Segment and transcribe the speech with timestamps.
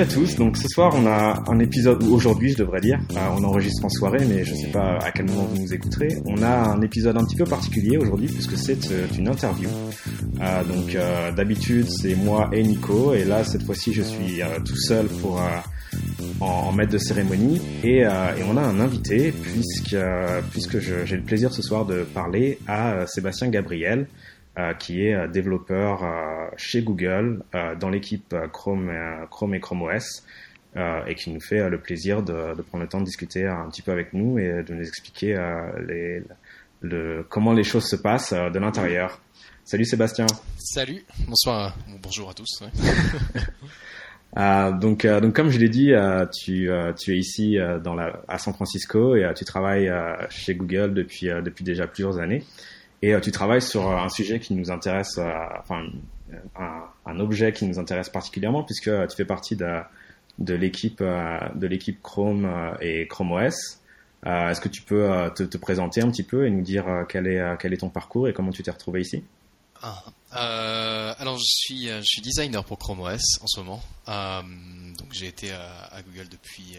[0.00, 0.36] À tous.
[0.36, 2.98] Donc ce soir on a un épisode ou aujourd'hui je devrais dire.
[3.36, 6.08] On enregistre en soirée, mais je sais pas à quel moment vous nous écouterez.
[6.24, 9.68] On a un épisode un petit peu particulier aujourd'hui puisque c'est euh, une interview.
[10.40, 14.76] Euh, donc euh, d'habitude c'est moi et Nico et là cette fois-ci je suis tout
[14.76, 15.38] seul pour
[16.40, 19.96] en, en, maître de cérémonie et, et, on a un invité puisque
[20.50, 24.06] puisque j'ai le plaisir ce soir de parler à Sébastien Gabriel.
[24.58, 27.44] Euh, qui est euh, développeur euh, chez Google
[27.78, 28.90] dans l'équipe Chrome,
[29.30, 30.24] Chrome et Chrome OS.
[30.74, 33.82] et qui nous fait le plaisir de, de, prendre le temps de discuter un petit
[33.82, 35.36] peu avec nous et de nous expliquer
[35.86, 36.24] les,
[36.80, 39.20] le, comment les choses se passent de l'intérieur.
[39.64, 40.26] Salut Sébastien.
[40.58, 42.62] Salut, bonsoir, bonjour à tous.
[42.62, 42.70] Ouais.
[44.36, 48.20] euh, donc, euh, donc comme je l'ai dit, euh, tu, tu es ici dans la,
[48.26, 49.92] à San Francisco et tu travailles
[50.28, 52.42] chez Google depuis, depuis déjà plusieurs années.
[53.02, 55.86] Et euh, tu travailles sur euh, un sujet qui nous intéresse, euh, enfin
[57.06, 59.82] un, objet qui nous intéresse particulièrement puisque tu fais partie de,
[60.54, 62.48] l'équipe de l'équipe Chrome
[62.80, 63.80] et Chrome OS.
[64.24, 67.76] Est-ce que tu peux te, te, présenter un petit peu et nous dire quel est
[67.78, 69.24] ton parcours et comment tu t'es retrouvé ici?
[69.82, 70.04] Ah,
[71.18, 73.82] alors je suis je suis designer pour Chrome OS en ce moment.
[74.06, 76.78] Donc j'ai été à, Google depuis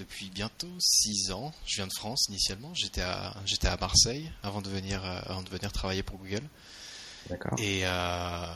[0.00, 1.52] depuis bientôt 6 ans.
[1.66, 2.74] Je viens de France initialement.
[2.74, 6.42] J'étais à, j'étais à Marseille avant de venir, euh, avant de venir travailler pour Google.
[7.28, 7.58] D'accord.
[7.58, 8.46] Et, euh,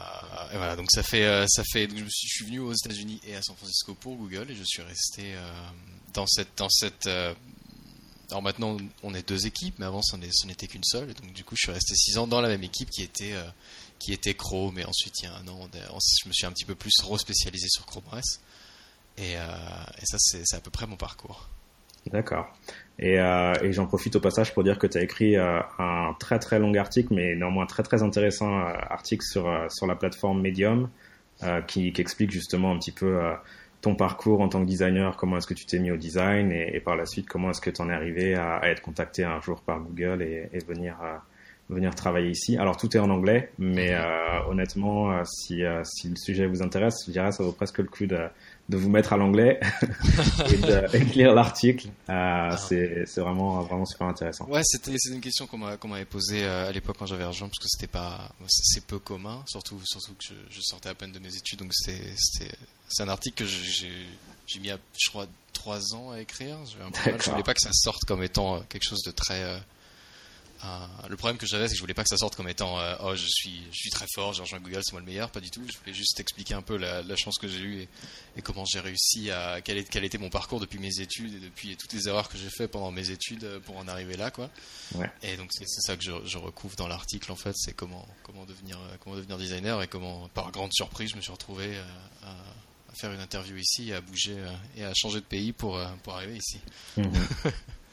[0.52, 2.72] et, voilà, donc ça fait, euh, ça fait, donc je, suis, je suis venu aux
[2.72, 5.52] États-Unis et à San Francisco pour Google et je suis resté euh,
[6.14, 7.06] dans cette, dans cette.
[7.06, 7.34] Euh,
[8.30, 11.10] alors maintenant, on est deux équipes, mais avant, ce n'était qu'une seule.
[11.10, 13.34] Et donc du coup, je suis resté 6 ans dans la même équipe qui était,
[13.98, 14.78] qui était Chrome.
[14.78, 17.68] Et ensuite, il y a un an, je me suis un petit peu plus re-spécialisé
[17.68, 18.40] sur Chrome OS.
[19.18, 19.40] Et, euh,
[20.00, 21.48] et ça, c'est à peu près mon parcours.
[22.12, 22.52] D'accord.
[22.98, 26.14] Et, euh, et j'en profite au passage pour dire que tu as écrit euh, un
[26.18, 29.96] très très long article, mais néanmoins très très intéressant euh, article sur, euh, sur la
[29.96, 30.90] plateforme Medium,
[31.42, 33.18] euh, qui, qui, explique justement un petit peu
[33.80, 36.76] ton parcours en tant que designer, comment est-ce que tu t'es mis au design, et,
[36.76, 39.24] et, par la suite comment est-ce que tu en es arrivé à, à, être contacté
[39.24, 40.96] un jour par Google et, et venir
[41.68, 42.56] venir travailler ici.
[42.56, 44.02] Alors tout est en anglais, mais euh,
[44.48, 48.06] honnêtement, si, euh, si le sujet vous intéresse, je dirais ça vaut presque le coup
[48.06, 48.18] de,
[48.68, 49.60] de vous mettre à l'anglais
[50.50, 51.88] et, de, et de lire l'article.
[52.08, 52.56] Euh, ah.
[52.56, 54.46] C'est vraiment vraiment super intéressant.
[54.46, 57.90] Ouais, c'était une question qu'on m'avait posée à l'époque quand j'avais rejoint parce que c'était
[57.90, 61.58] pas c'est peu commun, surtout surtout que je, je, sortais à peine de mes études,
[61.58, 66.58] donc c'est un article que j'ai mis à, je crois trois ans à écrire.
[66.66, 69.58] Je voulais pas que ça sorte comme étant quelque chose de très euh,
[71.08, 72.96] le problème que j'avais, c'est que je voulais pas que ça sorte comme étant euh,
[73.00, 75.40] oh je suis je suis très fort, j'ai rejoint Google, c'est moi le meilleur, pas
[75.40, 75.62] du tout.
[75.70, 77.88] Je voulais juste expliquer un peu la, la chance que j'ai eue et,
[78.36, 81.40] et, comment j'ai réussi à quel, est, quel était mon parcours depuis mes études et
[81.40, 84.50] depuis toutes les erreurs que j'ai fait pendant mes études pour en arriver là quoi.
[84.94, 85.10] Ouais.
[85.22, 88.44] Et donc c'est ça que je, je, recouvre dans l'article en fait, c'est comment comment
[88.44, 91.84] devenir comment devenir designer et comment par grande surprise je me suis retrouvé euh,
[92.22, 94.36] à, à faire une interview ici, à bouger
[94.76, 96.60] et à changer de pays pour pour arriver ici.
[96.96, 97.02] Mmh.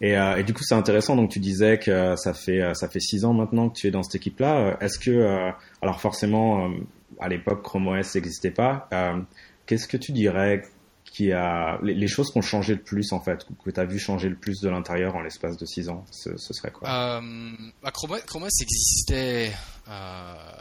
[0.00, 1.16] Et, euh, et, du coup, c'est intéressant.
[1.16, 4.02] Donc, tu disais que ça fait ça fait six ans maintenant que tu es dans
[4.02, 4.76] cette équipe-là.
[4.80, 5.50] Est-ce que, euh,
[5.82, 6.72] alors forcément, euh,
[7.20, 8.88] à l'époque, Chrome OS n'existait pas.
[8.92, 9.20] Euh,
[9.66, 10.62] qu'est-ce que tu dirais
[11.04, 13.84] qui a les, les choses qui ont changé le plus en fait, que tu as
[13.84, 16.88] vu changer le plus de l'intérieur en l'espace de six ans ce, ce serait quoi?
[16.88, 19.52] Bah, Chrome, Chrome OS existait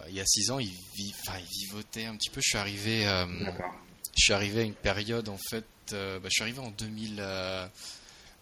[0.10, 0.60] il y a six ans.
[0.60, 0.70] Il,
[1.26, 2.40] enfin, il vivotait un petit peu.
[2.44, 3.04] Je suis arrivé.
[4.16, 5.66] je suis arrivé à une période en fait.
[5.92, 7.24] bah, je suis arrivé en 2000.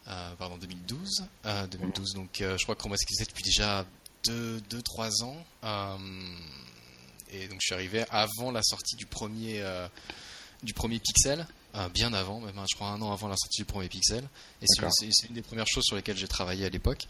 [0.07, 1.25] Euh, pardon, 2012.
[1.45, 3.85] Euh, 2012, donc euh, je crois que Chrome OS existait depuis déjà
[4.25, 5.37] 2-3 ans.
[5.63, 5.97] Euh,
[7.31, 9.63] et donc je suis arrivé avant la sortie du premier,
[10.63, 11.47] du premier Pixel.
[11.93, 14.27] bien avant, même je crois un an avant la sortie du premier Pixel.
[14.61, 17.07] Et c'est une des premières choses sur lesquelles j'ai travaillé à l'époque.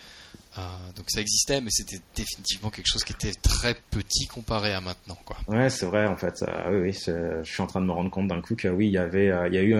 [0.57, 0.61] Euh,
[0.97, 5.17] donc ça existait, mais c'était définitivement quelque chose qui était très petit comparé à maintenant,
[5.23, 5.37] quoi.
[5.47, 6.43] Ouais, c'est vrai en fait.
[6.43, 8.87] Euh, oui, oui je suis en train de me rendre compte d'un coup que oui,
[8.87, 9.75] il y avait, euh, il y a eu,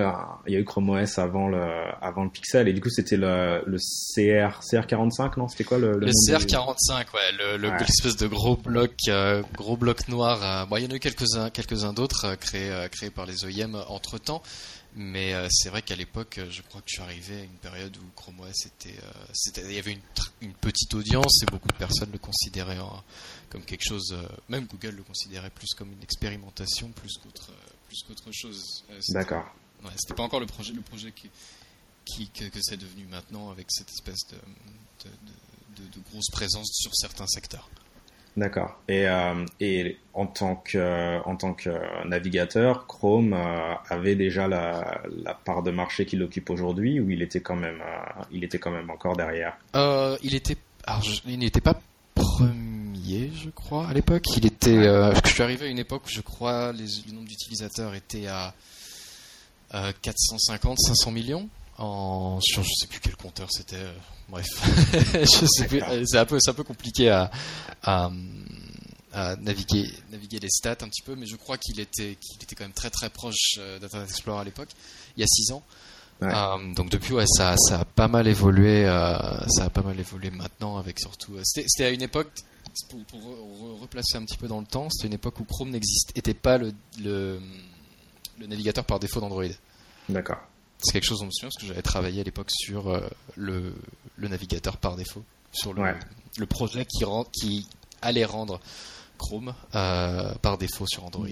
[0.48, 1.62] il y a eu Chrome OS avant le,
[2.02, 5.92] avant le Pixel, et du coup c'était le, le CR, CR45, non C'était quoi le
[5.92, 7.78] Le, le CR45, ouais, le, ouais.
[7.80, 10.68] l'espèce de gros bloc, euh, gros bloc noir.
[10.68, 13.44] bon, il y en a eu quelques uns, quelques uns d'autres créés, créés par les
[13.44, 14.42] OEM entre temps.
[14.96, 17.58] Mais euh, c'est vrai qu'à l'époque, euh, je crois que je suis arrivé à une
[17.62, 20.02] période où Chrome OS était, euh, c'était, il y avait une,
[20.42, 23.02] une, petite audience et beaucoup de personnes le considéraient en,
[23.50, 24.12] comme quelque chose.
[24.12, 27.52] Euh, même Google le considérait plus comme une expérimentation plus qu'autre,
[27.88, 28.84] plus qu'autre chose.
[29.10, 29.46] D'accord.
[29.82, 31.30] Ouais, c'était pas encore le projet, le projet qui,
[32.06, 36.30] qui que, que c'est devenu maintenant avec cette espèce de, de, de, de, de grosse
[36.32, 37.70] présence sur certains secteurs.
[38.38, 38.80] D'accord.
[38.88, 41.70] Et, euh, et en tant que en tant que
[42.08, 47.22] navigateur, Chrome euh, avait déjà la, la, part de marché qu'il occupe aujourd'hui, ou il
[47.22, 49.58] était quand même euh, il était quand même encore derrière?
[49.76, 50.56] Euh, il était
[50.86, 51.80] alors je, il n'était pas
[52.16, 54.24] premier, je crois, à l'époque.
[54.38, 54.84] Il était.
[54.84, 58.54] je suis arrivé à une époque où je crois les, le nombre d'utilisateurs était à
[60.02, 61.50] 450, 500 millions
[61.82, 63.84] en je sais plus quel compteur c'était.
[64.30, 64.48] bref,
[65.14, 65.82] je sais plus.
[66.06, 67.32] C'est un peu, c'est un peu compliqué à,
[67.84, 68.12] à,
[69.42, 72.64] naviguer, naviguer les stats un petit peu, mais je crois qu'il était, qu'il était quand
[72.64, 74.70] même très très proche d'Internet Explorer à l'époque,
[75.18, 75.64] il y a 6 ans.
[76.76, 78.86] donc depuis, ouais, ça, ça a pas mal évolué.
[78.86, 81.34] ça a pas mal évolué maintenant avec surtout.
[81.44, 82.32] c'était à une époque
[82.90, 86.58] pour, replacer un petit peu dans le temps, c'était une époque où Chrome n'était pas
[86.58, 86.74] le,
[87.04, 87.40] le,
[88.48, 89.44] navigateur par défaut d'Android.
[90.10, 90.40] D'accord.
[90.82, 93.02] C'est quelque chose dont je me souviens parce que j'avais travaillé à l'époque sur euh,
[93.36, 93.74] le,
[94.18, 95.84] le, navigateur par défaut, sur le,
[96.38, 97.68] le projet qui, rend, qui
[98.02, 98.60] allait rendre
[99.18, 101.28] Chrome euh, par défaut sur Android.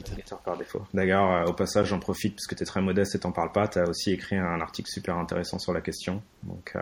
[0.46, 0.86] Par défaut.
[0.94, 3.52] D'ailleurs, euh, au passage, j'en profite parce que tu es très modeste et t'en parles
[3.52, 3.68] pas.
[3.68, 6.22] Tu as aussi écrit un article super intéressant sur la question.
[6.44, 6.76] Donc,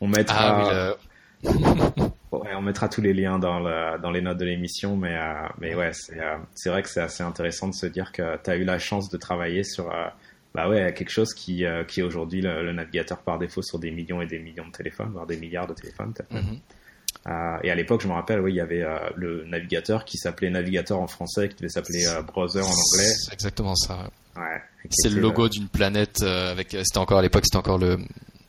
[0.00, 0.94] on mettra.
[0.94, 0.96] Ah,
[2.32, 3.60] on mettra tous les liens dans,
[3.98, 7.22] dans les notes de l'émission, mais, euh, mais ouais, euh, c'est vrai que c'est assez
[7.22, 10.06] intéressant de se dire que tu as eu la chance de travailler sur euh,
[10.54, 14.22] bah ouais, quelque chose qui, qui est aujourd'hui le, navigateur par défaut sur des millions
[14.22, 16.12] et des millions de téléphones, voire des milliards de téléphones.
[16.32, 17.60] Mm-hmm.
[17.62, 18.84] et à l'époque, je me rappelle, oui, il y avait
[19.14, 23.12] le navigateur qui s'appelait navigateur en français, qui devait s'appeler browser en anglais.
[23.24, 24.10] C'est exactement ça.
[24.90, 26.70] c'est le logo d'une planète avec.
[26.70, 27.98] C'était encore à l'époque, c'était encore le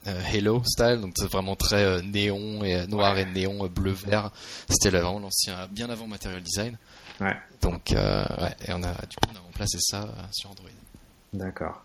[0.07, 3.91] euh, Halo style, donc c'est vraiment très euh, néon et euh, noir et néon bleu
[3.91, 4.31] vert.
[4.69, 6.77] C'était vraiment l'ancien, bien avant Material Design.
[7.19, 7.35] Ouais.
[7.61, 10.69] Donc ouais, et on a du coup on a remplacé ça sur Android.
[11.33, 11.83] D'accord.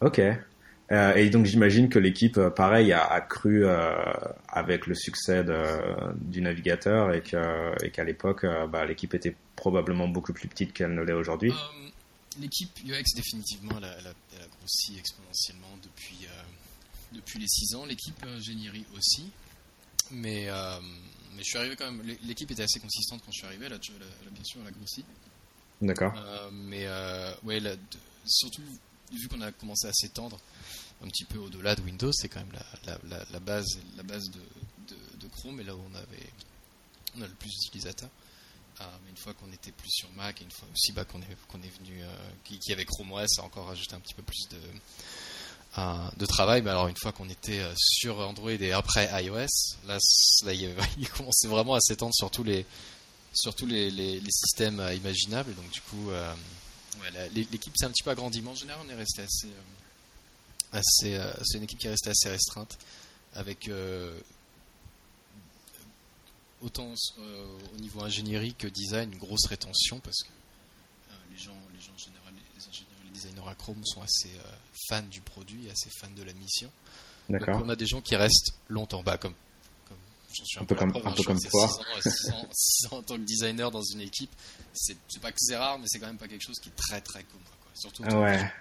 [0.00, 0.20] Ok.
[0.20, 3.66] et donc j'imagine que l'équipe, pareil, a, cru
[4.48, 5.44] avec le succès
[6.14, 11.12] du navigateur et qu'à l'époque, bah, l'équipe était probablement beaucoup plus petite qu'elle ne l'est
[11.12, 11.52] aujourd'hui.
[12.40, 16.26] l'équipe UX définitivement, elle a, elle a, grossi exponentiellement depuis
[17.12, 19.30] depuis les 6 ans, l'équipe ingénierie aussi.
[20.10, 20.80] Mais, euh,
[21.34, 22.02] mais je suis arrivé quand même.
[22.22, 23.68] L'équipe était assez consistante quand je suis arrivé.
[23.68, 25.04] Là, bien sûr, elle a grossi.
[25.80, 26.12] D'accord.
[26.16, 27.60] Euh, mais euh, ouais,
[28.26, 28.62] surtout
[29.12, 30.38] vu qu'on a commencé à s'étendre
[31.02, 32.52] un petit peu au-delà de Windows, c'est quand même
[32.84, 34.40] la, base, la base de,
[35.36, 38.08] Chrome et là où on avait a le plus d'utilisateurs.
[38.80, 41.78] mais une fois qu'on était plus sur Mac et une fois aussi bah, qu'on est,
[41.78, 42.02] venu,
[42.44, 44.58] qui, qui, avait Chrome OS, a encore rajouté un petit peu plus de,
[46.16, 46.62] de travail.
[46.62, 49.98] Mais alors une fois qu'on était euh, sur Android et après iOS, là,
[50.98, 52.64] il, commençait vraiment à s'étendre sur tous les
[54.30, 55.54] systèmes euh, imaginables.
[55.54, 56.32] Donc du coup, euh,
[57.34, 58.42] l'équipe s'est un petit peu agrandie.
[58.42, 59.48] Mais en général, on est resté assez
[60.72, 61.20] assez.
[61.44, 62.78] c'est une équipe qui est restée assez restreinte
[63.34, 63.70] avec
[66.62, 70.28] autant au niveau ingénierie que design une grosse rétention parce que
[71.30, 74.30] les gens les gens en général les ingénieurs les designers à Chrome sont assez
[74.88, 76.70] fans du produit, assez fans de la mission.
[77.28, 77.58] D'accord.
[77.58, 79.34] Donc on a des gens qui restent longtemps, bah comme
[80.38, 81.68] j'en suis un, peu, comme, un peu comme toi.
[82.00, 84.30] 6 ans, 6 ans, en tant que designer dans une équipe,
[84.72, 87.00] c'est pas que c'est rare, mais c'est quand même pas quelque chose qui est très
[87.00, 87.44] très commun.
[87.62, 87.70] Quoi.
[87.74, 88.52] Surtout ah ouais.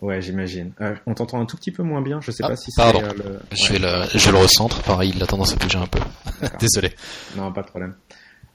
[0.00, 0.72] Ouais, j'imagine.
[0.80, 2.20] Euh, on t'entend un tout petit peu moins bien.
[2.20, 3.40] Je sais ah, pas si c'est euh, le.
[3.52, 4.82] Je vais le, je le recentre.
[4.82, 6.00] Pareil, il a tendance à bouger un peu.
[6.60, 6.92] Désolé.
[7.36, 7.94] Non, pas de problème.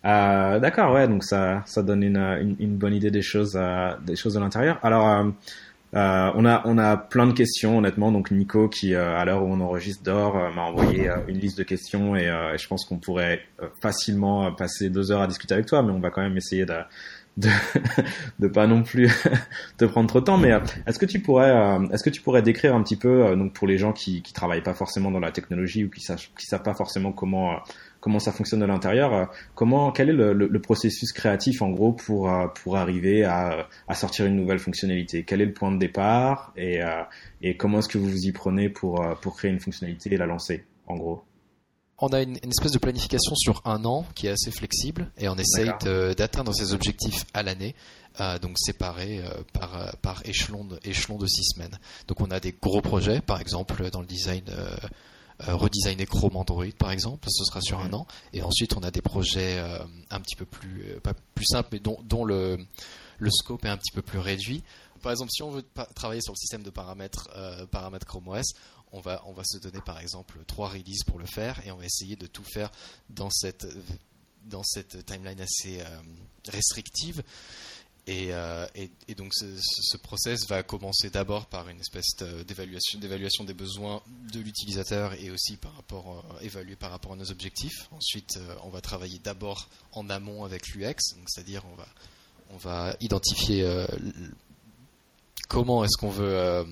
[0.05, 1.07] Euh, D'accord, ouais.
[1.07, 4.39] Donc ça, ça donne une, une, une bonne idée des choses, euh, des choses de
[4.39, 4.79] l'intérieur.
[4.83, 5.25] Alors,
[5.95, 8.11] euh, euh, on a on a plein de questions honnêtement.
[8.11, 11.57] Donc Nico qui euh, à l'heure où on enregistre d'or euh, m'a envoyé une liste
[11.57, 13.41] de questions et, je pense qu'on pourrait
[13.81, 16.73] facilement passer deux heures à discuter avec toi, mais on va quand même essayer de
[17.39, 17.49] de,
[18.39, 19.09] de pas non plus
[19.77, 20.37] te prendre trop de temps.
[20.37, 20.51] Mais
[20.85, 21.53] est-ce que tu pourrais
[21.91, 24.63] est-ce que tu pourrais décrire un petit peu donc pour les gens qui qui travaillent
[24.63, 27.59] pas forcément dans la technologie ou qui savent qui savent pas forcément comment
[27.99, 29.13] comment ça fonctionne de l'intérieur.
[29.13, 33.67] Euh, comment, quel est le, le, processus créatif en gros pour euh, pour arriver à,
[33.87, 35.23] à, sortir une nouvelle fonctionnalité?
[35.23, 37.03] Quel est le point de départ et, euh,
[37.41, 40.25] et comment est-ce que vous vous y prenez pour pour créer une fonctionnalité et la
[40.25, 41.23] lancer en gros?
[42.01, 45.29] On a une, une, espèce de planification sur un an qui est assez flexible et
[45.29, 45.71] on essaye
[46.15, 47.75] d'atteindre ces objectifs à l'année,
[48.19, 51.77] euh, donc séparés euh, par, par échelon, de, échelon de six semaines.
[52.07, 54.75] Donc on a des gros projets, par exemple dans le design euh,
[55.47, 58.05] euh, redesigner Chrome Android par exemple, ce sera sur un an.
[58.33, 59.79] Et ensuite on a des projets euh,
[60.09, 62.57] un petit peu plus euh, pas plus simples, mais dont, dont le
[63.19, 64.63] le scope est un petit peu plus réduit.
[65.01, 65.63] Par exemple, si on veut
[65.95, 67.29] travailler sur le système de paramètres,
[67.71, 68.53] paramètres Chrome OS,
[68.91, 71.77] on va, on va se donner par exemple trois releases pour le faire et on
[71.77, 72.71] va essayer de tout faire
[73.09, 73.67] dans cette,
[74.45, 75.83] dans cette timeline assez
[76.47, 77.23] restrictive.
[78.09, 82.15] Euh, et, et, donc ce, ce, process va commencer d'abord par une espèce
[82.47, 84.01] d'évaluation, des besoins
[84.33, 87.87] de l'utilisateur et aussi par rapport euh, évaluer par rapport à nos objectifs.
[87.91, 90.95] Ensuite, euh, on va travailler d'abord en amont avec l'UX,
[91.27, 91.87] c'est-à-dire on va
[92.51, 93.63] on va identifier
[95.49, 96.65] comment est-ce qu'on veut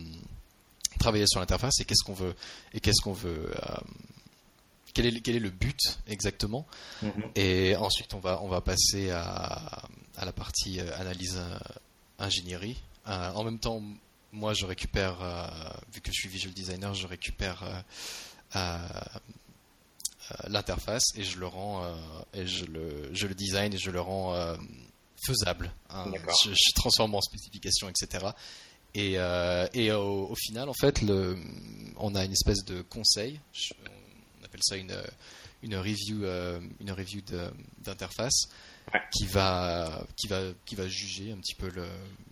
[0.98, 2.36] travailler sur l'interface et qu'est-ce qu'on veut
[2.74, 3.51] et qu'est-ce qu'on veut
[4.94, 6.66] quel est, quel est, le but exactement
[7.04, 7.32] mm-hmm.
[7.36, 9.84] Et ensuite, on va, on va passer à,
[10.18, 11.58] à la partie euh, analyse euh,
[12.20, 12.82] ingénierie.
[13.08, 13.82] Euh, en même temps,
[14.34, 15.16] moi, je récupère,
[15.94, 17.63] vu que je suis visual designer, je récupère
[20.48, 21.82] l'interface et je le rends
[22.34, 24.36] et je le, je le design et je le rends
[25.25, 25.72] faisable.
[25.89, 26.12] Hein.
[26.44, 28.27] Je, je, transforme en spécification, etc.
[28.94, 29.17] Et,
[29.74, 31.03] et au, final, en fait,
[31.98, 33.39] on a une espèce de conseil.
[34.41, 36.25] on appelle ça une, review,
[36.79, 37.22] une review
[37.79, 38.48] d'interface
[39.12, 41.86] qui va qui va qui va juger un petit peu le,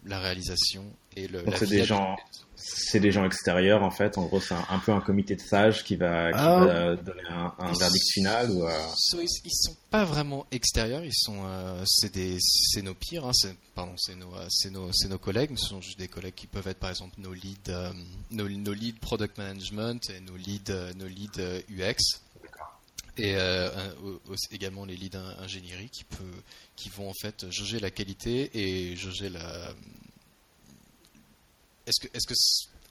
[0.06, 0.86] la réalisation
[1.16, 1.44] et le.
[1.56, 2.16] c'est des gens,
[2.56, 4.18] c'est des gens extérieurs en fait.
[4.18, 6.66] En gros, c'est un, peu un comité de sages qui va, qui ah.
[6.66, 8.66] va donner un, verdict final ou.
[8.66, 8.78] Euh...
[9.22, 11.04] ils, sont pas vraiment extérieurs.
[11.04, 13.26] Ils sont, euh, c'est des, c'est nos pires.
[13.26, 13.32] Hein,
[13.74, 15.52] pardon, c'est nos, euh, c'est nos, c'est nos collègues.
[15.52, 17.92] Mais ce sont juste des collègues qui peuvent être par exemple nos leads, euh,
[18.32, 22.25] nos, nos leads product management et nos leads, nos leads UX
[23.18, 23.70] et euh,
[24.52, 26.42] également les leads ingénierie qui, peut,
[26.76, 29.74] qui vont en fait jauger la qualité et jauger la.
[31.88, 32.34] Est-ce que, est-ce que,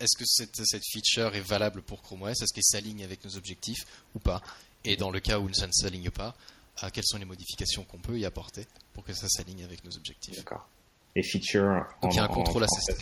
[0.00, 3.36] est-ce que cette, cette feature est valable pour Chrome OS Est-ce qu'elle s'aligne avec nos
[3.36, 4.42] objectifs ou pas?
[4.84, 6.34] Et dans le cas où ça ne s'aligne pas,
[6.82, 9.96] euh, quelles sont les modifications qu'on peut y apporter pour que ça s'aligne avec nos
[9.96, 10.36] objectifs?
[10.36, 10.68] D'accord.
[11.16, 11.86] Et feature.
[12.02, 12.94] Donc il y a un contrôle assez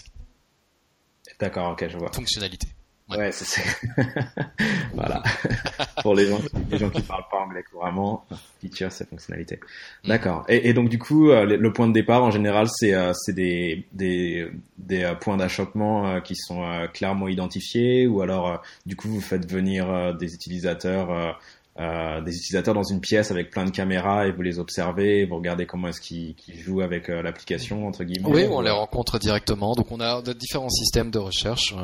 [1.38, 2.12] D'accord, ok, je vois.
[2.12, 2.68] Fonctionnalité.
[3.10, 3.62] Ouais, c'est
[4.94, 5.22] voilà.
[6.02, 6.40] Pour les gens,
[6.70, 8.24] les gens qui parlent pas anglais couramment,
[8.60, 9.60] feature c'est fonctionnalité.
[10.04, 10.08] Mm.
[10.08, 10.44] D'accord.
[10.48, 13.34] Et, et, donc du coup, euh, le point de départ en général, c'est euh, c'est
[13.34, 16.62] des des des euh, points d'achoppement qui sont
[16.94, 21.38] clairement identifiés, ou alors du coup vous faites venir des utilisateurs.
[21.80, 25.36] Euh, des utilisateurs dans une pièce avec plein de caméras et vous les observez, vous
[25.36, 28.28] regardez comment est-ce qu'ils jouent avec l'application entre guillemets.
[28.28, 29.72] Oui, on les rencontre directement.
[29.74, 31.74] Donc on a différents systèmes de recherche.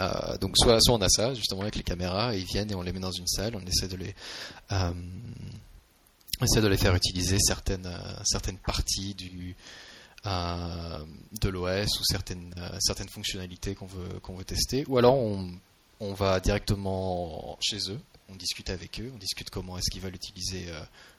[0.00, 2.74] Euh, donc soit, soit on a ça justement avec les caméras, et ils viennent et
[2.74, 4.14] on les met dans une salle, on essaie de les
[4.72, 4.92] euh,
[6.40, 9.56] essaie de les faire utiliser certaines euh, certaines parties du
[10.24, 15.50] de l'OS ou certaines certaines fonctionnalités qu'on veut qu'on veut tester, ou alors on,
[16.00, 20.16] on va directement chez eux, on discute avec eux, on discute comment est-ce qu'ils veulent
[20.16, 20.66] utiliser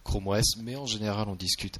[0.04, 1.80] Chrome OS, mais en général on discute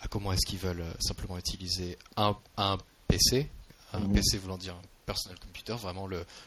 [0.00, 2.78] à comment est-ce qu'ils veulent simplement utiliser un, un
[3.08, 3.50] PC,
[3.92, 4.12] un mmh.
[4.12, 4.76] PC voulant dire
[5.08, 6.06] personnel computer, vraiment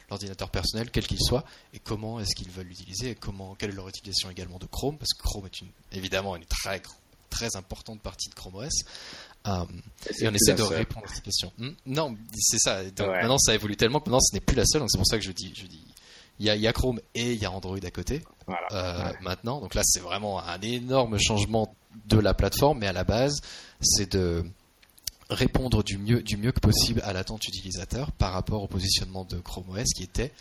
[0.09, 3.75] l'ordinateur personnel, quel qu'il soit, et comment est-ce qu'ils veulent l'utiliser, et comment, quelle est
[3.75, 6.81] leur utilisation également de Chrome, parce que Chrome est une, évidemment une très,
[7.29, 8.69] très importante partie de Chrome OS.
[9.47, 9.65] Euh,
[10.19, 11.51] et, on essaie de répondre à ces questions.
[11.57, 11.71] Hmm?
[11.87, 12.83] non, c'est ça.
[12.83, 14.81] Maintenant, ça évolue tellement que maintenant, ce n'est plus la seule.
[14.81, 15.83] Donc, c'est pour ça que je dis, je dis,
[16.39, 18.21] il y, a, Chrome et il y a Android à côté.
[18.71, 21.75] Euh, maintenant, donc là, c'est vraiment un énorme changement
[22.05, 23.41] de la plateforme, mais à la base,
[23.81, 24.43] c'est de
[25.31, 29.39] répondre du mieux, du mieux que possible à l'attente utilisateur par rapport au positionnement de
[29.39, 30.31] Chrome OS qui était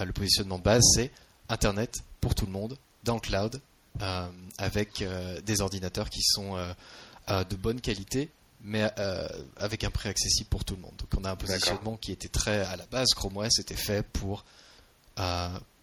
[0.00, 1.10] euh, le positionnement base, c'est
[1.48, 3.60] Internet pour tout le monde dans le cloud
[4.00, 6.56] euh, avec euh, des ordinateurs qui sont
[7.28, 8.30] de bonne qualité
[8.62, 8.90] mais
[9.58, 10.94] avec un prix accessible pour tout le monde.
[10.98, 14.02] Donc on a un positionnement qui était très à la base Chrome OS était fait
[14.02, 14.44] pour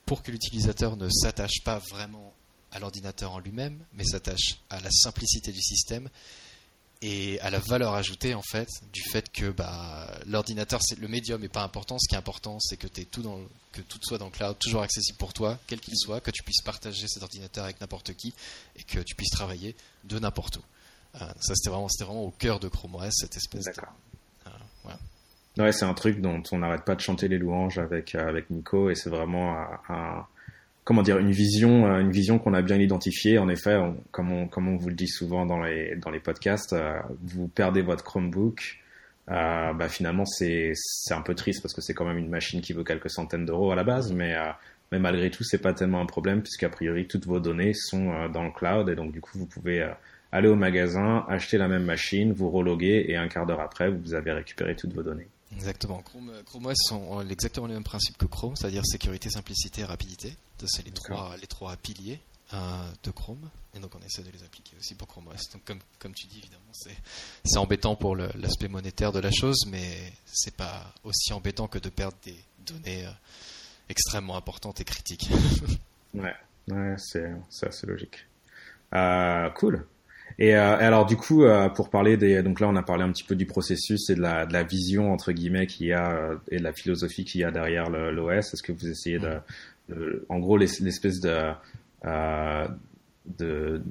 [0.05, 2.33] pour que l'utilisateur ne s'attache pas vraiment
[2.71, 6.09] à l'ordinateur en lui-même, mais s'attache à la simplicité du système
[7.01, 11.41] et à la valeur ajoutée en fait du fait que bah, l'ordinateur c'est le médium
[11.41, 11.97] n'est pas important.
[11.99, 13.39] Ce qui est important c'est que tout dans
[13.71, 16.43] que tout soit dans le cloud toujours accessible pour toi quel qu'il soit que tu
[16.43, 18.33] puisses partager cet ordinateur avec n'importe qui
[18.75, 19.75] et que tu puisses travailler
[20.05, 20.63] de n'importe où.
[21.15, 23.93] Euh, ça c'était vraiment c'était vraiment au cœur de Chrome OS cette espèce d'accord.
[24.47, 24.89] euh,
[25.63, 25.71] ouais.
[25.71, 28.89] c'est un truc dont on n'arrête pas de chanter les louanges avec euh, avec Nico
[28.89, 29.55] et c'est vraiment
[29.89, 30.25] un
[30.85, 33.77] comment dire une vision euh, une vision qu'on a bien identifiée en effet
[34.11, 37.49] comme on comme on vous le dit souvent dans les dans les podcasts euh, vous
[37.49, 38.79] perdez votre Chromebook
[39.29, 42.61] euh, bah finalement c'est c'est un peu triste parce que c'est quand même une machine
[42.61, 44.51] qui vaut quelques centaines d'euros à la base mais euh,
[44.91, 48.43] mais malgré tout c'est pas tellement un problème puisqu'a priori toutes vos données sont dans
[48.43, 49.89] le cloud et donc du coup vous pouvez
[50.31, 54.13] aller au magasin acheter la même machine vous reloguer et un quart d'heure après vous
[54.13, 56.01] avez récupéré toutes vos données Exactement.
[56.01, 60.35] Chrome, Chrome OS sont exactement les mêmes principes que Chrome, c'est-à-dire sécurité, simplicité et rapidité.
[60.65, 62.19] C'est les trois, les trois piliers
[62.53, 62.57] euh,
[63.03, 63.49] de Chrome.
[63.73, 65.49] Et donc on essaie de les appliquer aussi pour Chrome OS.
[65.51, 70.13] Donc comme, comme tu dis, évidemment, c'est embêtant pour l'aspect monétaire de la chose, mais
[70.25, 73.11] c'est pas aussi embêtant que de perdre des données euh,
[73.89, 75.29] extrêmement importantes et critiques.
[76.13, 76.33] ouais,
[76.69, 77.31] ouais c'est
[77.61, 78.25] assez logique.
[78.93, 79.85] Euh, cool.
[80.37, 83.11] Et, euh, alors du coup, euh, pour parler des, donc là on a parlé un
[83.11, 86.31] petit peu du processus et de la, de la vision entre guillemets qu'il y a
[86.49, 88.53] et de la philosophie qu'il y a derrière l'OS.
[88.53, 89.37] Est-ce que vous essayez de,
[90.29, 91.51] en gros l'espèce de,
[93.37, 93.81] de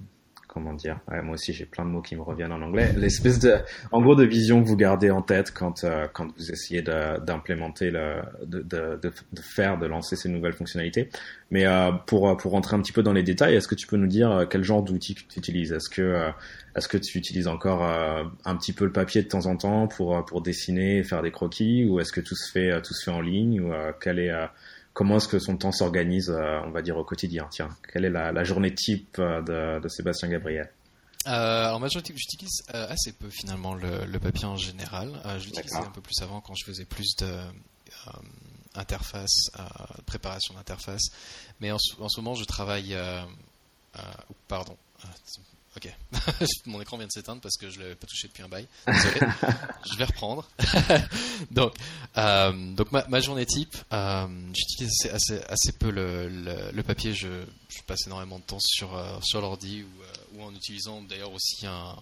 [0.55, 2.93] comment dire Moi aussi, j'ai plein de mots qui me reviennent en anglais.
[2.97, 3.57] L'espèce de,
[3.91, 7.91] en gros, de vision que vous gardez en tête quand euh, quand vous essayez d'implémenter
[7.91, 11.09] le, de, de, de, faire, de lancer ces nouvelles fonctionnalités.
[11.51, 13.97] Mais euh, pour pour rentrer un petit peu dans les détails, est-ce que tu peux
[13.97, 15.73] nous dire euh, quel genre d'outils tu utilises?
[15.73, 16.31] Est-ce que
[16.77, 20.25] est-ce que tu utilises encore un petit peu le papier de temps en temps pour
[20.25, 23.21] pour dessiner, faire des croquis, ou est-ce que tout se fait tout se fait en
[23.21, 23.61] ligne?
[23.61, 24.33] Ou quel est
[24.95, 27.47] comment est-ce que son temps s'organise, euh, on va dire, au quotidien?
[27.51, 30.73] Tiens, quelle est la, journée type euh, de, Sébastien Gabriel?
[31.27, 35.11] Euh, alors type, j'utilise assez peu finalement le, papier en général.
[35.39, 37.27] je l'utilisais un peu plus avant quand je faisais plus de
[38.75, 39.51] interface,
[40.07, 41.09] préparation d'interface.
[41.61, 42.97] Mais en, en, ce moment, je travaille.
[44.49, 44.77] pardon,
[45.77, 45.93] Ok,
[46.67, 48.67] mon écran vient de s'éteindre parce que je l'avais pas touché depuis un bail.
[48.87, 49.21] Désolé,
[49.91, 50.49] je vais reprendre.
[51.51, 51.75] donc,
[52.17, 56.29] euh, donc ma, journée type, euh, j'utilise assez, assez, peu le,
[56.73, 57.13] le, papier.
[57.13, 61.33] Je, je, passe énormément de temps sur euh, sur l'ordi ou, ou, en utilisant d'ailleurs
[61.33, 61.97] aussi un,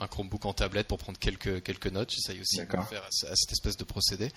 [0.00, 2.10] un Chromebook en tablette pour prendre quelques quelques notes.
[2.10, 4.32] J'essaye aussi de faire à, cette espèce de procédé.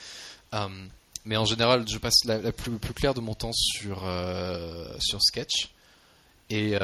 [1.26, 4.08] mais en général, je passe la, plus, plus claire de mon temps sur
[5.00, 5.70] sur Sketch
[6.50, 6.78] et,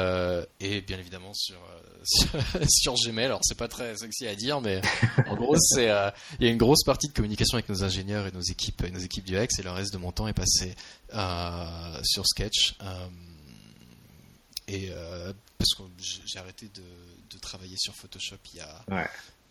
[0.60, 1.58] et bien évidemment sur
[2.68, 3.26] sur, Gmail.
[3.26, 4.80] Alors c'est pas très sexy à dire, mais
[5.26, 8.26] en gros c'est euh, il y a une grosse partie de communication avec nos ingénieurs
[8.26, 10.32] et nos équipes et nos équipes du X et le reste de mon temps est
[10.32, 10.74] passé
[11.14, 12.76] euh, sur Sketch.
[12.82, 13.08] Euh,
[14.68, 14.90] et
[15.58, 18.84] parce que j'ai arrêté de, travailler sur Photoshop il y a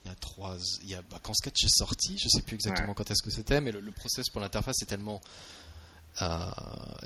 [0.06, 2.56] il y a trois il y a bah, quand Sketch est sorti, je sais plus
[2.56, 5.70] exactement quand est-ce que c'était, mais le, le process pour l'interface est tellement euh,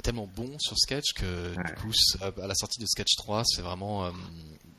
[0.03, 4.05] tellement bon sur Sketch que du coup à la sortie de Sketch 3 c'est vraiment
[4.05, 4.11] euh,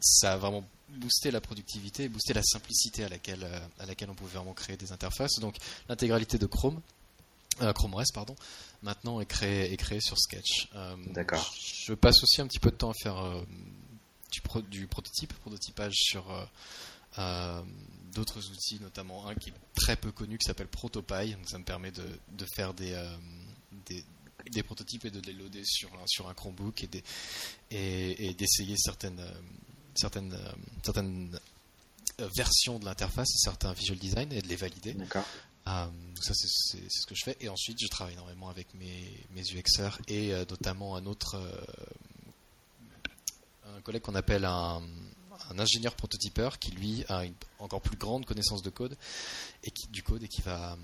[0.01, 4.15] ça a vraiment boosté la productivité boosté la simplicité à laquelle euh, à laquelle on
[4.15, 5.39] pouvait vraiment créer des interfaces.
[5.41, 5.57] Donc
[5.89, 6.81] l'intégralité de Chrome
[7.75, 8.37] Chrome OS pardon
[8.83, 10.69] maintenant est créé est créé sur Sketch.
[11.09, 11.55] D'accord.
[11.59, 13.43] je passe aussi un petit peu de temps à faire
[14.31, 16.25] du, du prototype prototypage sur
[18.15, 21.33] d'autres outils, notamment un qui est très peu connu qui s'appelle Protopie.
[21.33, 22.95] Donc ça me permet de, de faire des,
[23.87, 24.05] des,
[24.51, 29.21] des prototypes et de les loader sur un, sur un Chromebook et, et, d'essayer certaines,
[29.21, 29.33] euh,
[29.95, 31.39] certaines, euh, certaines
[32.21, 34.95] euh, versions de l'interface, certains visual design et de les valider.
[34.95, 35.25] D'accord.
[35.65, 37.37] ça, c'est ce que je fais.
[37.41, 41.37] Et ensuite, je travaille énormément avec mes, mes UXers et notamment un autre
[43.77, 44.81] un collègue qu'on appelle un,
[45.51, 48.97] un, ingénieur prototypeur qui, lui, a une encore plus grande connaissance de code
[49.65, 50.79] et qui, du code et qui va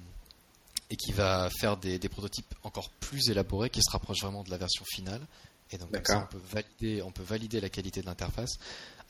[0.93, 4.59] et qui va faire des, prototypes encore plus élaborés qui se rapprochent vraiment de la
[4.59, 5.27] version finale.
[5.71, 8.59] Et donc comme ça, on peut valider, on peut valider la qualité de l'interface,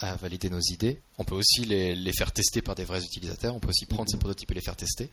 [0.05, 1.03] euh, valider nos idées.
[1.18, 3.57] On peut aussi les, faire tester par des vrais utilisateurs.
[3.57, 4.21] On peut aussi prendre ces mhm.
[4.21, 5.11] prototypes et les faire tester.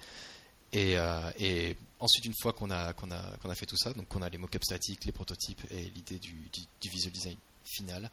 [0.76, 4.08] Euh, et, ensuite, une fois qu'on a, qu'on a, qu'on a fait tout ça, donc
[4.08, 8.12] qu'on a les mockups statiques, les prototypes et l'idée du, du, visual design final,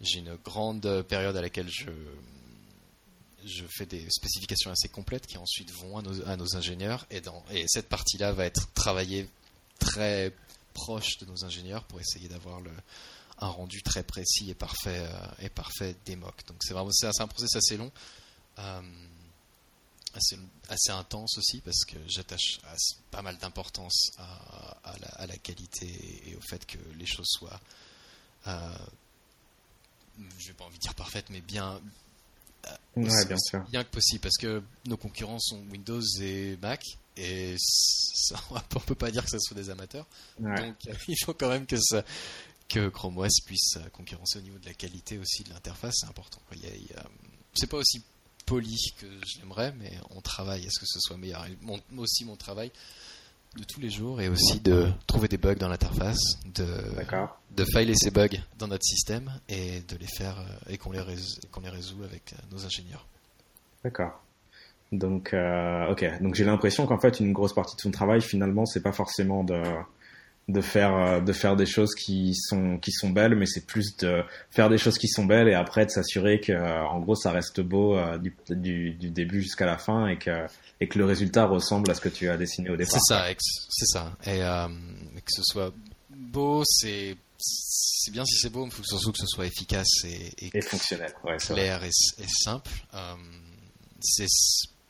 [0.00, 1.90] j'ai une grande période à laquelle je,
[3.46, 7.22] je fais des spécifications assez complètes qui ensuite vont à nos, ingénieurs et,
[7.68, 9.28] cette partie-là va être travaillée
[9.78, 10.32] très
[10.72, 12.60] proche de nos ingénieurs pour essayer d'avoir
[13.38, 16.46] un rendu très précis et parfait euh, et parfait des mocks.
[16.46, 17.90] Donc c'est vraiment c'est un process assez long,
[18.58, 18.82] euh,
[20.14, 22.60] assez, intense aussi parce que j'attache
[23.10, 27.60] pas mal d'importance à, la, qualité et au fait que les choses soient
[28.46, 28.76] euh,
[30.38, 31.80] je vais pas envie de dire parfaites mais bien
[32.96, 33.64] ouais, bien, sûr.
[33.70, 36.82] bien que possible, parce que nos concurrents sont Windows et Mac,
[37.16, 40.06] et ça, on peut pas dire que ce soit des amateurs.
[40.38, 40.76] Donc
[41.08, 42.04] il faut quand même que, ça,
[42.68, 46.40] que Chrome OS puisse concurrencer au niveau de la qualité aussi de l'interface, c'est important.
[47.54, 48.02] C'est pas aussi
[48.46, 51.46] poli que je l'aimerais, mais on travaille à ce que ce soit meilleur.
[51.62, 52.70] moi aussi, mon travail,
[53.56, 56.18] de tous les jours et aussi de trouver des bugs dans l'interface,
[56.54, 56.66] de,
[57.56, 61.00] de filer ces bugs dans notre système et de les faire euh, et qu'on les,
[61.50, 63.06] qu'on les résout avec euh, nos ingénieurs.
[63.84, 64.20] D'accord.
[64.92, 66.22] Donc, euh, ok.
[66.22, 69.44] Donc j'ai l'impression qu'en fait une grosse partie de son travail finalement c'est pas forcément
[69.44, 69.62] de
[70.46, 74.22] de faire de faire des choses qui sont qui sont belles, mais c'est plus de
[74.50, 77.62] faire des choses qui sont belles et après de s'assurer que en gros ça reste
[77.62, 80.46] beau du, du, du, début jusqu'à la fin et que
[80.80, 82.92] et que le résultat ressemble à ce que tu as dessiné au départ.
[82.92, 83.26] C'est ça,
[83.68, 84.12] c'est ça.
[84.26, 85.72] Et euh, que ce soit
[86.10, 90.04] beau, c'est c'est bien si c'est beau, mais il faut surtout que ce soit efficace
[90.04, 91.90] et, et, fonctionnel, ouais, clair et,
[92.26, 92.70] simple.
[92.94, 93.14] Euh,
[94.18, 94.26] je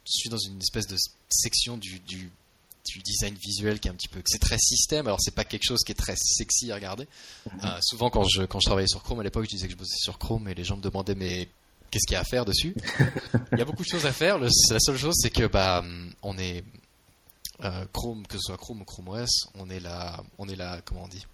[0.07, 0.97] suis dans une espèce de
[1.29, 2.31] section du, du,
[2.87, 5.07] du, design visuel qui est un petit peu, c'est très système.
[5.07, 7.09] Alors c'est pas quelque chose qui est très sexy à regarder.
[7.47, 7.61] Mhm.
[7.64, 9.79] Euh, souvent quand je quand je travaillais sur Chrome à l'époque, je disais que je
[9.79, 11.49] bossais sur Chrome et les gens me demandaient mais
[11.94, 12.74] qu'est-ce qu'il y a à faire dessus
[13.52, 14.38] Il y a beaucoup de choses à faire.
[14.40, 15.85] la seule chose, c'est que bah,
[16.22, 16.64] on est
[17.62, 20.80] euh, Chrome, que ce soit Chrome ou Chrome OS, on est là, on est là,
[20.85, 21.24] comment on dit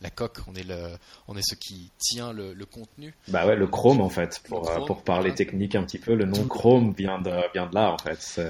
[0.00, 0.90] la coque, on est le,
[1.28, 3.14] on est ce qui tient le, contenu.
[3.28, 6.46] Bah ouais, le Chrome en fait, pour, pour parler technique un petit peu, le nom
[6.46, 8.40] Chrome vient de, vient de là en fait.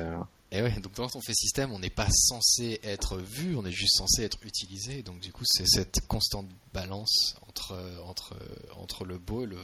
[0.55, 3.73] Et ouais, donc quand on fait système, on n'est pas censé être vu, on est
[3.73, 5.03] juste censé être utilisé.
[5.03, 8.37] Donc du coup, c'est cette constante balance entre, entre,
[8.77, 9.59] entre le beau et le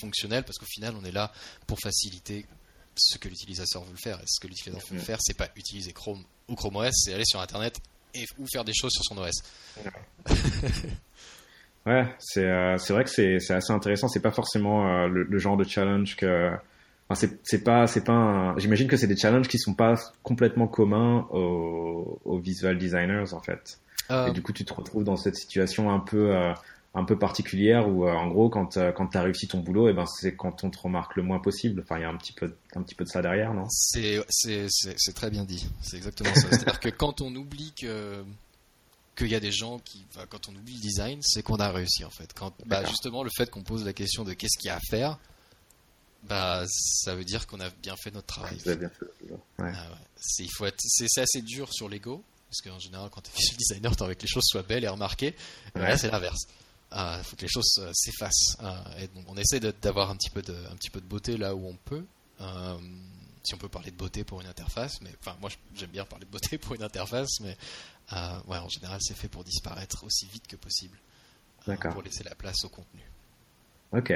[0.00, 1.32] fonctionnel, parce qu'au final, on est là
[1.66, 2.44] pour faciliter
[2.94, 4.20] ce que l'utilisateur veut le faire.
[4.20, 7.14] Et ce que l'utilisateur veut le faire, c'est pas utiliser Chrome ou Chrome OS, c'est
[7.14, 7.80] aller sur Internet
[8.12, 9.32] et, ou faire des choses sur son OS.
[11.86, 14.08] ouais, c'est euh, vrai que c'est assez intéressant.
[14.08, 16.50] C'est pas forcément euh, le, genre de challenge que.
[17.08, 18.54] Enfin, c'est pas, c'est pas.
[18.56, 23.40] J'imagine que c'est des challenges qui sont pas complètement communs aux, aux visual designers en
[23.40, 23.78] fait.
[24.10, 26.34] Euh, et du coup, tu te retrouves dans cette situation un peu
[26.94, 29.88] un peu particulière où euh, en gros quand euh, quand tu as réussi ton boulot
[29.88, 31.82] et eh ben c'est quand on te remarque le moins possible.
[31.82, 33.66] Enfin il y a un petit peu un petit peu de ça derrière non?
[33.68, 35.66] C'est c'est c'est très bien dit.
[35.82, 36.48] C'est exactement ça.
[36.50, 38.24] C'est à dire que quand on oublie que
[39.16, 42.04] qu'il y a des gens qui quand on oublie le design c'est qu'on a réussi
[42.04, 42.32] en fait.
[42.32, 44.80] Quand bah, justement le fait qu'on pose la question de qu'est-ce qu'il y a à
[44.88, 45.18] faire
[46.28, 49.38] bah ça veut dire qu'on a bien fait notre travail bien fait, ouais.
[49.58, 49.74] Ah ouais.
[50.16, 53.56] c'est il faut c'est assez dur sur l'ego parce qu'en général quand tu es visual
[53.58, 55.34] designer tu envie que les choses soient belles et remarquées
[55.74, 56.46] là c'est l'inverse
[56.94, 58.56] il ah, faut que les choses euh, s'effacent.
[58.60, 61.36] Ah, et donc on essaie d'avoir un petit peu de, un petit peu de beauté
[61.36, 62.04] là où on peut.
[62.40, 62.78] Euh,
[63.42, 66.24] si on peut parler de beauté pour une interface, mais enfin moi j'aime bien parler
[66.24, 67.56] de beauté pour une interface, mais
[68.12, 70.96] euh, ouais, en général c'est fait pour disparaître aussi vite que possible,
[71.64, 73.02] pour laisser la place au contenu.
[73.90, 74.12] Ok,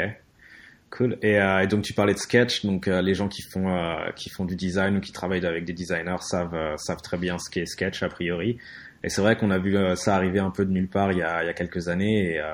[0.91, 1.19] cool.
[1.23, 4.97] Et, donc tu parlais de sketch, donc les gens qui font qui font du design
[4.97, 8.59] ou qui travaillent avec des designers savent savent très bien ce qu'est sketch a priori.
[9.05, 11.19] Et c'est vrai qu'on a vu euh, ça arriver un peu de nulle part il
[11.19, 12.33] y a, il y a quelques années.
[12.33, 12.45] Et, euh,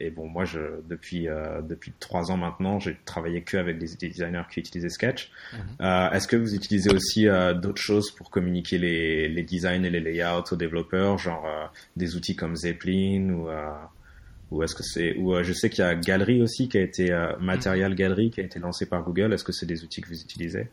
[0.00, 4.08] et, bon, moi, je, depuis euh, depuis trois ans maintenant, j'ai travaillé que avec des,
[4.08, 5.30] designers qui utilisaient Sketch.
[5.52, 5.58] Mhm.
[5.82, 9.90] Euh, Est-ce que vous utilisez aussi euh, d'autres choses pour communiquer les, les designs et
[9.90, 11.46] les layouts aux développeurs, genre
[11.96, 13.48] des outils comme Zeppelin ou
[14.50, 17.08] ou est-ce que c'est ou je sais qu'il y a Gallery aussi qui a été
[17.40, 19.32] Material Gallery qui a été lancé par Google.
[19.32, 20.68] Est-ce que c'est des outils que vous utilisez?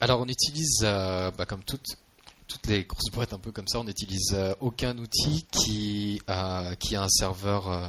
[0.00, 1.96] Alors on utilise bah, comme toutes
[2.48, 6.74] toutes les grosses boîtes un peu comme ça, on n'utilise euh, aucun outil qui a,
[6.76, 7.86] qui a un serveur euh,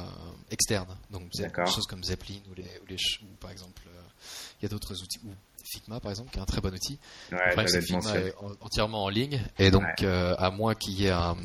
[0.50, 0.94] externe.
[1.10, 4.00] Donc des choses comme Zeppelin ou, les, ou, les, ou par exemple, euh,
[4.60, 5.30] il y a d'autres outils, ou
[5.70, 6.98] Figma par exemple, qui est un très bon outil.
[7.32, 9.40] Ouais, Figma est entièrement en ligne.
[9.58, 11.36] Et donc à moins qu'il y ait un,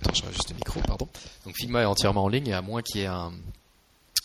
[0.00, 1.08] attends, je juste le micro, pardon.
[1.44, 2.48] Donc Figma est entièrement en ligne.
[2.48, 3.32] Et à moins qu'il y ait un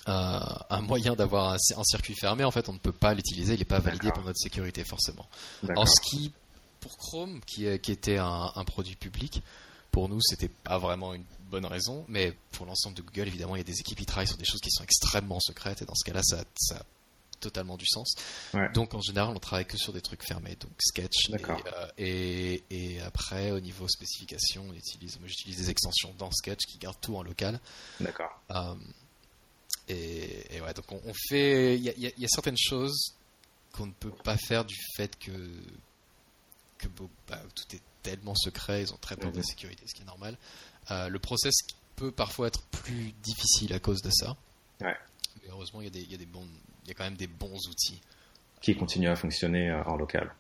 [0.08, 3.66] un moyen d'avoir un, circuit fermé, en fait, on ne peut pas l'utiliser, il n'est
[3.66, 5.28] pas validé pour notre sécurité forcément.
[5.76, 6.34] En ce qui
[6.82, 9.42] pour Chrome, qui, était un, produit public,
[9.92, 13.60] pour nous, c'était pas vraiment une bonne raison, mais pour l'ensemble de Google, évidemment, il
[13.60, 15.96] y a des équipes qui travaillent sur des choses qui sont extrêmement secrètes, et dans
[15.96, 16.44] ce cas-là, ça,
[17.42, 18.16] totalement du sens.
[18.74, 21.30] Donc, en général, on travaille que sur des trucs fermés, donc Sketch.
[21.98, 26.78] Et, euh, après, au niveau spécification, on utilise, moi, j'utilise des extensions dans Sketch qui
[26.78, 27.60] gardent tout en local.
[28.00, 28.42] D'accord.
[28.52, 28.76] Euh,
[29.90, 33.14] et, ouais, donc on, fait, il y, y a certaines choses
[33.74, 35.32] qu'on ne peut pas faire du fait que
[36.82, 36.88] que
[37.28, 40.06] bah, tout est tellement secret, ils ont très peur de la sécurité, ce qui est
[40.06, 40.36] normal.
[40.90, 41.54] Euh, le process
[41.96, 44.36] peut parfois être plus difficile à cause de ça.
[44.82, 46.48] Mais heureusement, il y, a des, il, y a des bons,
[46.84, 48.02] il y a quand même des bons outils.
[48.62, 50.34] Qui continuent à fonctionner euh, en local.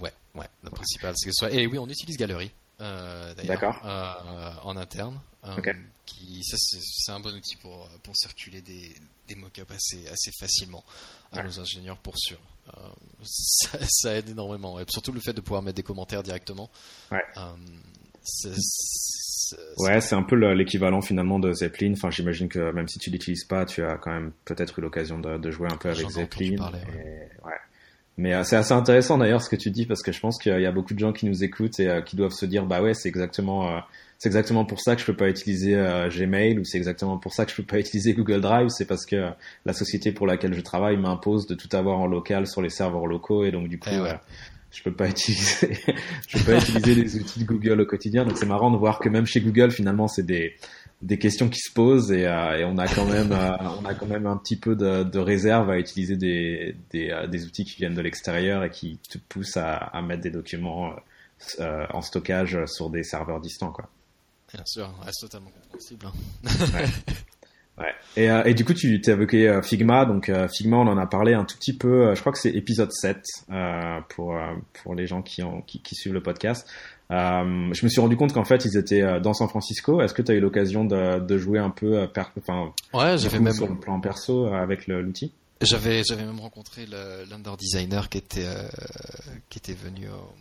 [0.00, 0.46] Ouais, ouais.
[0.62, 1.50] Le principal, c'est que soit.
[1.50, 2.50] Et oui, on utilise Gallery.
[2.80, 3.80] Euh, D'accord.
[4.64, 5.20] en interne.
[6.06, 8.94] qui, ça, c'est un bon outil pour, pour circuler des,
[9.28, 10.84] des mock-ups assez, assez facilement
[11.32, 12.38] à nos ingénieurs pour sûr.
[12.76, 12.88] Euh,
[13.22, 14.78] ça, aide énormément.
[14.80, 16.70] Et surtout le fait de pouvoir mettre des commentaires directement.
[17.10, 17.24] Ouais.
[19.78, 21.92] Ouais, c'est un peu l'équivalent finalement de Zeppelin.
[21.92, 25.18] Enfin, j'imagine que même si tu l'utilises pas, tu as quand même peut-être eu l'occasion
[25.18, 26.56] de, jouer un peu avec Zeppelin.
[27.44, 27.52] ouais.
[28.16, 30.60] Mais euh, c'est assez intéressant d'ailleurs ce que tu dis parce que je pense qu'il
[30.60, 32.80] y a beaucoup de gens qui nous écoutent et euh, qui doivent se dire bah
[32.80, 33.82] ouais c'est exactement
[34.18, 37.34] c'est exactement pour ça que je peux pas utiliser euh, Gmail ou c'est exactement pour
[37.34, 38.68] ça que je peux pas utiliser Google Drive.
[38.68, 39.30] C'est parce que
[39.66, 43.06] la société pour laquelle je travaille m'impose de tout avoir en local sur les serveurs
[43.06, 44.14] locaux et donc du coup, eh euh,
[44.74, 45.78] je peux pas utiliser,
[46.28, 48.24] je peux pas utiliser les outils de Google au quotidien.
[48.24, 50.56] Donc c'est marrant de voir que même chez Google, finalement, c'est des
[51.02, 54.06] des questions qui se posent et, euh, et on a quand même on a quand
[54.06, 57.94] même un petit peu de, de réserve à utiliser des des, des, outils qui viennent
[57.94, 60.94] de l'extérieur et qui te poussent à, à mettre des documents
[61.58, 63.90] en stockage sur des serveurs distants quoi.
[64.52, 66.06] Bien sûr, c'est totalement compréhensible.
[66.44, 66.86] ouais.
[67.78, 67.94] ouais.
[68.16, 70.04] Et, euh, et, du coup, tu t'es évoqué euh, Figma.
[70.04, 72.14] Donc, euh, Figma, on en a parlé un tout petit peu.
[72.14, 73.22] je crois que c'est épisode 7
[74.08, 74.38] pour,
[74.82, 76.68] pour les gens qui, ont, qui, qui suivent le podcast.
[77.10, 80.00] je me suis rendu compte qu'en fait, ils étaient dans San Francisco.
[80.00, 83.40] Est-ce que tu as eu l'occasion de, de, jouer un peu per, enfin, ouais, j'avais
[83.40, 85.32] même sur le plan perso avec l'outil?
[85.60, 88.46] J'avais j'avais même rencontré l'under designer qui était
[89.48, 90.34] qui était venu au,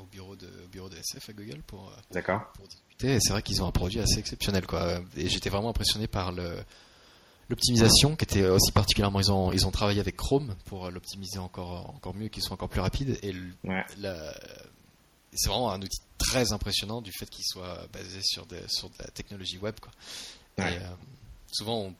[0.00, 2.40] au bureau de au bureau de SF à Google pour, D'accord.
[2.54, 3.14] pour discuter.
[3.14, 5.00] Et c'est vrai qu'ils ont un produit assez exceptionnel, quoi.
[5.16, 6.58] Et j'étais vraiment impressionné par le
[7.48, 11.90] l'optimisation qui était aussi particulièrement ils ont ils ont travaillé avec Chrome pour l'optimiser encore
[11.90, 13.34] encore mieux qu'il soit encore plus rapide et
[15.32, 18.94] c'est vraiment un outil très impressionnant du fait qu'il soit basé sur de, sur de
[18.98, 19.92] la technologie web quoi.
[20.58, 20.78] Et,
[21.50, 21.92] souvent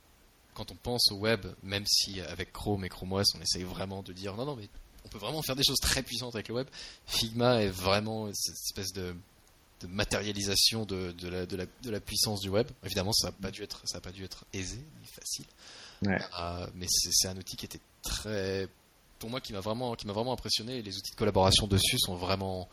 [0.53, 4.03] quand on pense au web même si avec Chrome et Chrome OS on essaye vraiment
[4.03, 4.69] de dire non non mais
[5.05, 6.67] on peut vraiment faire des choses très puissantes avec le web
[7.07, 9.15] Figma est vraiment cette espèce de
[9.81, 12.67] de matérialisation de, de, la, de, la, de, la, puissance du web.
[12.83, 15.45] Évidemment, ça n'a pas dû être, ça a pas dû être aisé ni facile.
[16.05, 16.19] Ouais.
[16.39, 18.67] Euh, mais c'est un outil qui était très,
[19.19, 20.77] pour moi, qui m'a vraiment, qui m'a vraiment impressionné.
[20.77, 22.67] Et les outils de collaboration dessus sont vraiment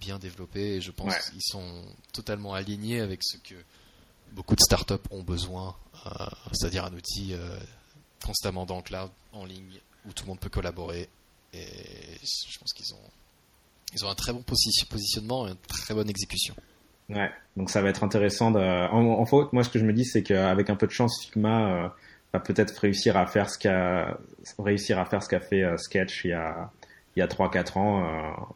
[0.00, 0.76] bien développés.
[0.76, 1.20] Et je pense ouais.
[1.30, 3.54] qu'ils sont totalement alignés avec ce que
[4.32, 7.58] beaucoup de startups ont besoin, euh, c'est-à-dire un outil euh,
[8.24, 11.08] constamment dans le cloud, en ligne, où tout le monde peut collaborer.
[11.52, 11.66] Et
[12.22, 13.10] je pense qu'ils ont
[13.94, 16.54] ils ont un très bon positionnement et une très bonne exécution.
[17.08, 18.54] Ouais, donc ça va être intéressant.
[18.54, 21.22] En, en fait, moi, ce que je me dis, c'est qu'avec un peu de chance,
[21.22, 21.88] Figma euh,
[22.32, 24.18] va peut-être réussir à faire ce qu'a
[24.58, 26.70] réussir à faire ce qu'a fait euh, Sketch il y a
[27.16, 28.04] il y a trois quatre ans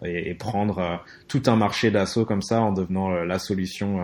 [0.02, 4.00] euh, et, prendre tout un marché d'assaut comme ça en devenant la solution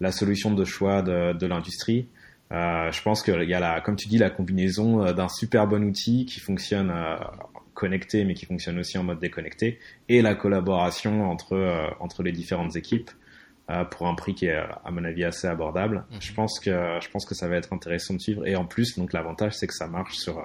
[0.00, 2.06] la solution de choix de, de l'industrie.
[2.50, 6.26] je pense qu'il y a la, comme tu dis, la combinaison d'un super bon outil
[6.26, 6.92] qui fonctionne
[7.76, 12.32] connecté mais qui fonctionne aussi en mode déconnecté et la collaboration entre euh, entre les
[12.32, 13.10] différentes équipes
[13.70, 16.04] euh, pour un prix qui est à mon avis assez abordable.
[16.10, 16.18] Mhm.
[16.20, 18.96] Je pense que je pense que ça va être intéressant de suivre et en plus
[18.98, 20.42] donc l'avantage c'est que ça marche sur euh,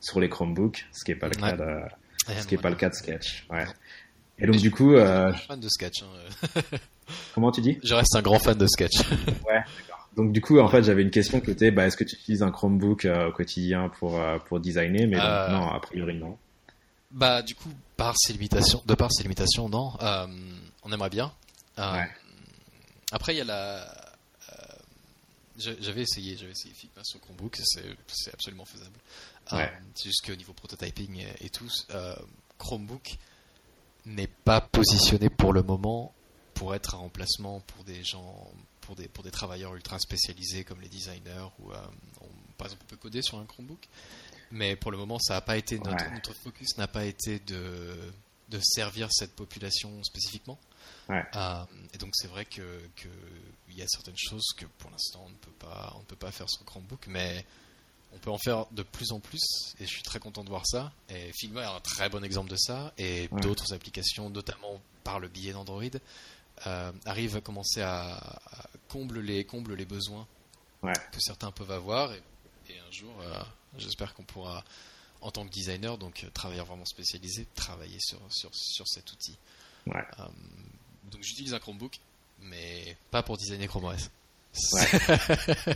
[0.00, 1.50] sur les Chromebooks, ce qui est pas le Ouais.
[1.50, 1.80] cas de
[2.28, 3.46] Ouais, ce qui est pas le cas de Sketch.
[3.50, 3.64] Ouais.
[4.38, 6.02] Et donc du coup, euh, Je suis fan de Sketch.
[6.02, 6.60] hein.
[7.34, 7.78] comment tu dis?
[7.84, 8.98] Je reste un grand fan de Sketch.
[9.48, 9.60] Ouais.
[10.16, 12.42] Donc du coup, en fait, j'avais une question qui était, bah, est-ce que tu utilises
[12.42, 15.06] un Chromebook euh, au quotidien pour euh, pour designer?
[15.06, 16.36] Mais donc, non, a priori non.
[17.12, 19.92] Bah, du coup, par ses limitations, de par ses limitations, non.
[20.00, 20.26] Euh,
[20.82, 21.32] on aimerait bien.
[21.78, 22.10] Euh, Ouais.
[23.12, 23.82] Après, il y a la.
[23.82, 24.76] euh,
[25.58, 27.58] j'a- j'avais essayé, j'avais essayé Figma sur Chromebook,
[28.08, 28.96] c'est absolument faisable.
[29.52, 29.70] Ouais.
[29.94, 31.68] c'est juste qu'au niveau prototyping et, et tout,
[32.58, 33.16] Chromebook
[34.06, 36.14] n'est pas positionné pour le moment
[36.54, 38.48] pour être un remplacement pour des gens,
[38.80, 42.90] pour des pour des travailleurs ultra spécialisés comme les designers ou on- par exemple on
[42.90, 43.80] peut coder sur un Chromebook.
[44.52, 46.14] Mais pour le moment, ça n'a pas été notre, Ouais.
[46.14, 47.96] notre focus n'a pas été de
[48.48, 50.58] de servir cette population spécifiquement.
[51.08, 51.24] Ouais.
[51.36, 52.60] Euh, et donc c'est vrai que
[52.96, 53.08] que
[53.70, 56.16] il y a certaines choses que pour l'instant on ne peut pas on ne peut
[56.16, 57.46] pas faire sur Chromebook, mais
[58.12, 59.40] on peut en faire de plus en plus
[59.80, 60.92] et je suis très content de voir ça.
[61.08, 63.40] Et Figma est un très bon exemple de ça et Ouais.
[63.40, 65.82] d'autres applications, notamment par le biais d'Android,
[66.66, 70.26] euh, arrivent à commencer à, à comble les besoins
[70.82, 70.92] Ouais.
[71.10, 72.22] que certains peuvent avoir et,
[72.92, 73.40] jour euh,
[73.78, 74.64] j'espère qu'on pourra
[75.20, 79.36] en tant que designer donc euh, travailleur vraiment spécialisé travailler sur sur sur cet outil.
[79.86, 80.04] Ouais.
[80.20, 80.24] Euh,
[81.10, 81.98] donc j'utilise un Chromebook
[82.40, 84.10] mais pas pour designer Chrome OS.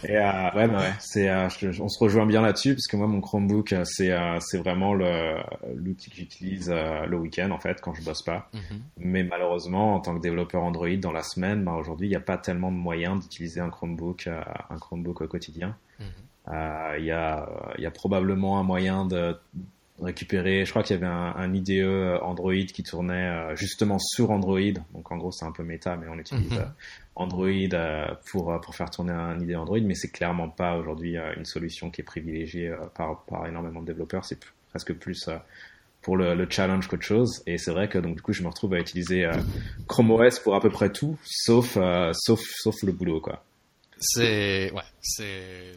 [0.05, 2.97] Et euh, ouais, bah ouais, c'est, euh, je- on se rejoint bien là-dessus parce que
[2.99, 5.39] moi, mon Chromebook, c'est, euh, c'est vraiment le,
[5.75, 8.51] l'outil que j'utilise le week-end en fait quand je bosse pas.
[8.53, 8.83] Mhm.
[8.99, 12.21] Mais malheureusement, en tant que développeur Android dans la semaine, bah, aujourd'hui, il n'y a
[12.21, 15.75] pas tellement de moyens d'utiliser un Chromebook, un Chromebook au quotidien.
[15.99, 16.07] Mhm.
[16.49, 19.37] Il y a, il y a probablement un moyen de
[20.01, 20.65] récupérer.
[20.65, 24.61] Je crois qu'il y avait un, un IDE Android qui tournait euh, justement sur Android.
[24.95, 26.59] Donc en gros, c'est un peu méta, mais on utilise Mhm.
[26.59, 26.65] euh,
[27.15, 29.81] Android euh, pour euh, pour faire tourner un IDE Android.
[29.81, 33.81] Mais c'est clairement pas aujourd'hui euh, une solution qui est privilégiée euh, par par énormément
[33.81, 34.25] de développeurs.
[34.27, 34.39] C'est
[34.71, 35.37] presque plus euh,
[36.03, 37.43] pour le, le challenge qu'autre chose.
[37.47, 39.33] Et c'est vrai que donc du coup, je me retrouve à utiliser euh,
[39.89, 43.43] Chrome OS pour à peu près tout, sauf euh, sauf sauf le boulot quoi.
[43.99, 45.73] C'est ouais, c'est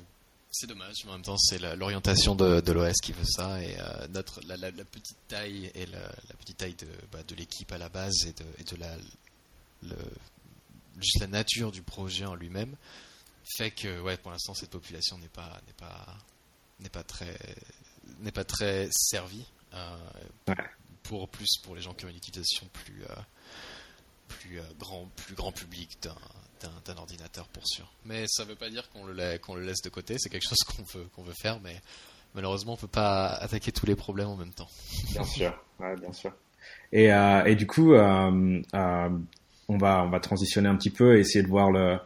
[0.51, 3.79] c'est dommage, mais en même temps c'est l'orientation de, de l'OS qui veut ça et
[3.79, 7.35] euh, notre la, la- la petite taille et la, la petite taille de, bah, de
[7.35, 8.95] l'équipe à la base et de, et de la
[9.83, 9.95] le,
[10.99, 12.75] juste la nature du projet en lui-même
[13.57, 16.17] fait que ouais pour l'instant cette population n'est pas n'est pas
[16.79, 17.37] n'est pas très
[18.19, 19.97] n'est pas très servie euh,
[21.03, 23.15] pour plus pour les gens qui ont une utilisation plus euh,
[24.29, 27.91] plus euh, grand plus grand public d'un ordinateur pour sûr.
[28.05, 30.83] Mais ça veut pas dire qu'on le, le laisse de côté, c'est quelque chose qu'on
[30.97, 31.81] veut, veut faire, mais
[32.35, 34.69] malheureusement on peut pas attaquer tous les problèmes en même temps.
[35.11, 36.33] Bien sûr, ouais, bien sûr.
[36.91, 39.09] Et, euh, et du coup, euh, euh,
[39.67, 41.97] on va on va transitionner un petit peu et essayer de voir le,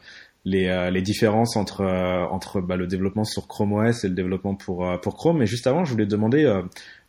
[0.45, 4.13] les, euh, les différences entre euh, entre bah, le développement sur Chrome OS et le
[4.13, 5.37] développement pour euh, pour Chrome.
[5.37, 6.61] Mais juste avant, je voulais te demander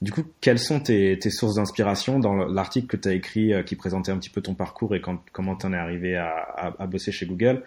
[0.03, 3.75] du coup quelles sont tes, tes sources d'inspiration dans l'article que tu as écrit qui
[3.75, 6.83] présentait un petit peu ton parcours et quand, comment tu en es arrivé à, à,
[6.83, 7.63] à bosser chez Google?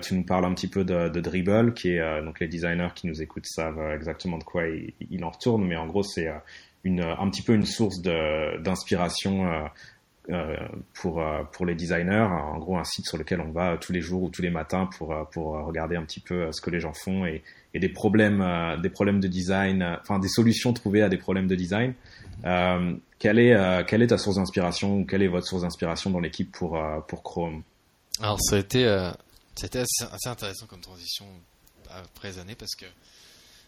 [0.00, 3.06] Tu nous parles un petit peu de, de Dribble, qui est donc les designers qui
[3.06, 6.28] nous écoutent savent exactement de quoi il, il en retourne, mais en gros c'est
[6.84, 9.68] une un petit peu une source d'inspiration
[10.94, 12.28] pour pour les designers.
[12.30, 14.88] En gros, un site sur lequel on va tous les jours ou tous les matins
[14.96, 17.42] pour pour regarder un petit peu ce que les gens font et,
[17.74, 18.44] des problèmes
[18.80, 21.94] des problèmes de design, enfin des solutions trouvées à des problèmes de design.
[23.18, 27.62] quelle est ta source d'inspiration ou quelle est votre source d'inspiration dans l'équipe pour Chrome?
[28.20, 29.12] Alors ça a été
[29.54, 31.26] c'était assez, intéressant comme transition
[31.88, 32.86] après les années parce que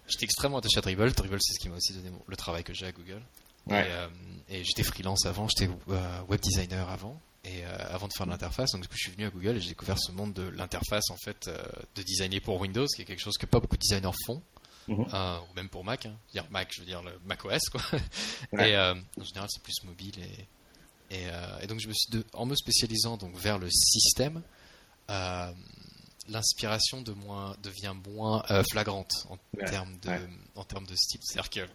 [0.08, 1.12] j'étais extrêmement attaché à Dribble.
[1.12, 3.22] Dribble, c'est ce qui m'a aussi donné le travail que j'ai à Google.
[3.70, 4.08] Euh,
[4.48, 8.30] et, j'étais freelance avant, j'étais euh, web designer avant, et euh, avant de faire de
[8.30, 8.72] l'interface.
[8.72, 11.10] Donc du coup, je suis venu à Google et j'ai découvert ce monde de l'interface
[11.10, 11.50] en fait,
[11.94, 14.42] de designer pour Windows, qui est quelque chose que pas beaucoup de designers font.
[14.88, 15.00] Mhm.
[15.00, 16.16] ou même pour Mac, hein.
[16.32, 17.80] dire Mac, je veux dire le Mac OS quoi.
[18.52, 20.14] Et en général, c'est plus mobile
[21.10, 21.26] et,
[21.60, 24.42] et, donc je me suis en me spécialisant donc vers le système,
[26.28, 30.10] l'inspiration de moins, devient moins euh, flagrante en, termes de,
[30.54, 31.20] en termes de style.
[31.22, 31.68] C'est-à-dire qu'il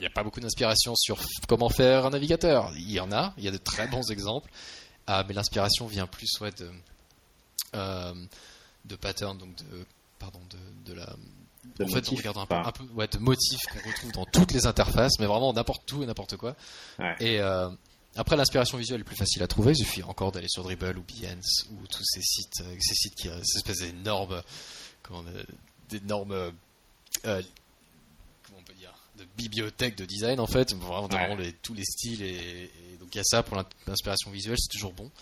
[0.00, 2.72] n'y a pas beaucoup d'inspiration sur comment faire un navigateur.
[2.76, 4.50] Il y en a, il y a de très bons exemples,
[5.06, 6.70] ah, mais l'inspiration vient plus ouais, de,
[7.74, 8.14] euh,
[8.84, 9.86] de pattern, donc de,
[10.18, 11.14] pardon, de, de la.
[11.80, 14.52] en fait, on regarde un peu, un peu ouais, de motifs qu'on retrouve dans toutes
[14.52, 16.56] les interfaces, mais vraiment n'importe où et n'importe quoi.
[17.20, 17.68] Et, euh,
[18.18, 19.72] après, l'inspiration visuelle est plus facile à trouver.
[19.72, 23.14] Il suffit encore d'aller sur Dribble ou Behance ou tous ces sites, euh, ces sites
[23.14, 24.42] qui, ces espèces d'énormes,
[25.04, 25.22] comment,
[25.88, 26.50] d'énormes, euh,
[27.22, 30.74] comment on peut dire, de bibliothèques de design en fait.
[30.74, 34.76] Vraiment, les, tous les styles et, donc il y a ça pour l'inspiration visuelle, c'est
[34.76, 35.12] toujours bon.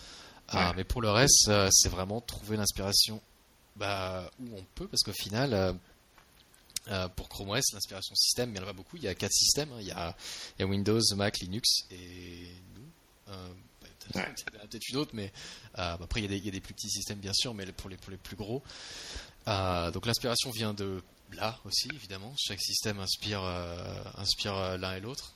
[0.75, 3.21] Mais pour le reste, euh, c'est vraiment trouver l'inspiration
[3.75, 5.77] bah, où on peut, parce qu'au final,
[7.17, 8.97] pour Chrome OS, l'inspiration système, il y en a beaucoup.
[8.97, 9.71] Il y a quatre systèmes.
[9.73, 9.79] Hein.
[9.81, 10.17] Il, y a,
[10.59, 12.49] il, y a, Windows, Mac, Linux et
[13.29, 13.49] euh,
[14.13, 15.33] peut-être une autre, mais
[15.79, 17.97] euh, après il y, y, a des plus petits systèmes bien sûr, mais pour les,
[17.97, 18.63] pour les plus gros.
[19.49, 22.33] Euh, donc l'inspiration vient de là aussi, évidemment.
[22.39, 23.43] Chaque système inspire,
[24.17, 25.35] inspire l'un et l'autre.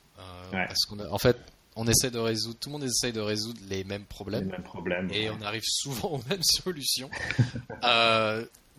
[0.51, 1.37] Parce qu'en en fait,
[1.75, 4.45] on essaie de résoudre, tout le monde essaie de résoudre les mêmes problèmes.
[4.45, 5.09] Les mêmes problèmes.
[5.11, 7.09] Et on arrive souvent aux mêmes solutions.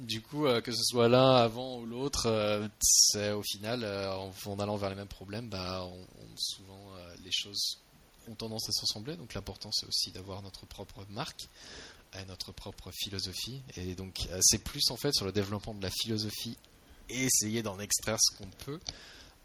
[0.03, 4.91] Du coup, que ce soit l'un avant ou l'autre, c'est au final, en, allant vers
[4.91, 6.93] les mêmes problèmes, bah, on, souvent
[7.25, 7.79] les choses
[8.29, 9.17] ont tendance à se ressembler.
[9.17, 11.49] Donc l'important c'est aussi d'avoir notre propre marque,
[12.19, 13.63] et notre propre philosophie.
[13.77, 16.57] Et donc euh, c'est plus en fait sur le développement de la philosophie
[17.09, 18.81] et essayer d'en extraire ce qu'on peut,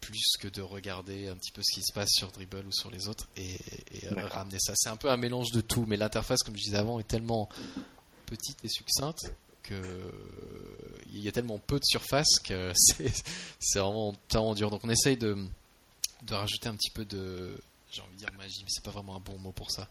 [0.01, 2.91] plus que de regarder un petit peu ce qui se passe sur Dribble ou sur
[2.91, 3.57] les autres et,
[4.03, 4.73] euh, ramener ça.
[4.75, 7.49] C'est un peu un mélange de tout, mais l'interface, comme je disais avant, est tellement
[8.25, 9.33] petite et succincte
[9.67, 10.11] que
[11.13, 12.71] il y a tellement peu de surface que
[13.59, 14.69] c'est vraiment tellement dur.
[14.69, 15.37] Donc on essaye de,
[16.23, 17.57] de rajouter un petit peu de,
[17.91, 19.87] j'ai envie de dire magie, mais c'est pas vraiment un bon mot pour ça.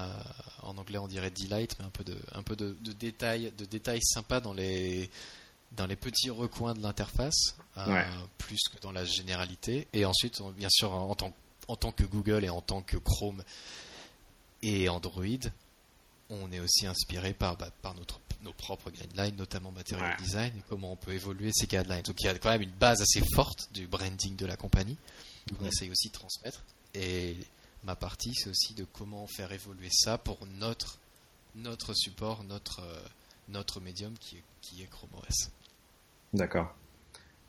[0.00, 0.06] Euh,
[0.62, 4.02] en anglais, on dirait delight, mais un peu de, un peu de, détails, de détails
[4.02, 5.08] sympas dans les,
[5.72, 8.02] dans les petits recoins de l'interface, euh,
[8.38, 9.86] plus que dans la généralité.
[9.92, 11.32] Et ensuite, bien sûr, en tant,
[11.68, 13.44] en tant que Google et en tant que Chrome
[14.62, 15.24] et Android,
[16.30, 20.62] on est aussi inspiré par, bah, par notre, nos propres guidelines, notamment Material Design, et
[20.68, 22.02] comment on peut évoluer ces guidelines.
[22.02, 24.96] Donc il y a quand même une base assez forte du branding de la compagnie.
[25.60, 26.62] On essaye aussi de transmettre.
[26.94, 27.36] Et
[27.84, 30.98] ma partie, c'est aussi de comment faire évoluer ça pour notre,
[31.56, 33.00] notre support, notre, euh,
[33.48, 35.50] notre médium qui est, qui est Chrome OS.
[36.32, 36.74] D'accord.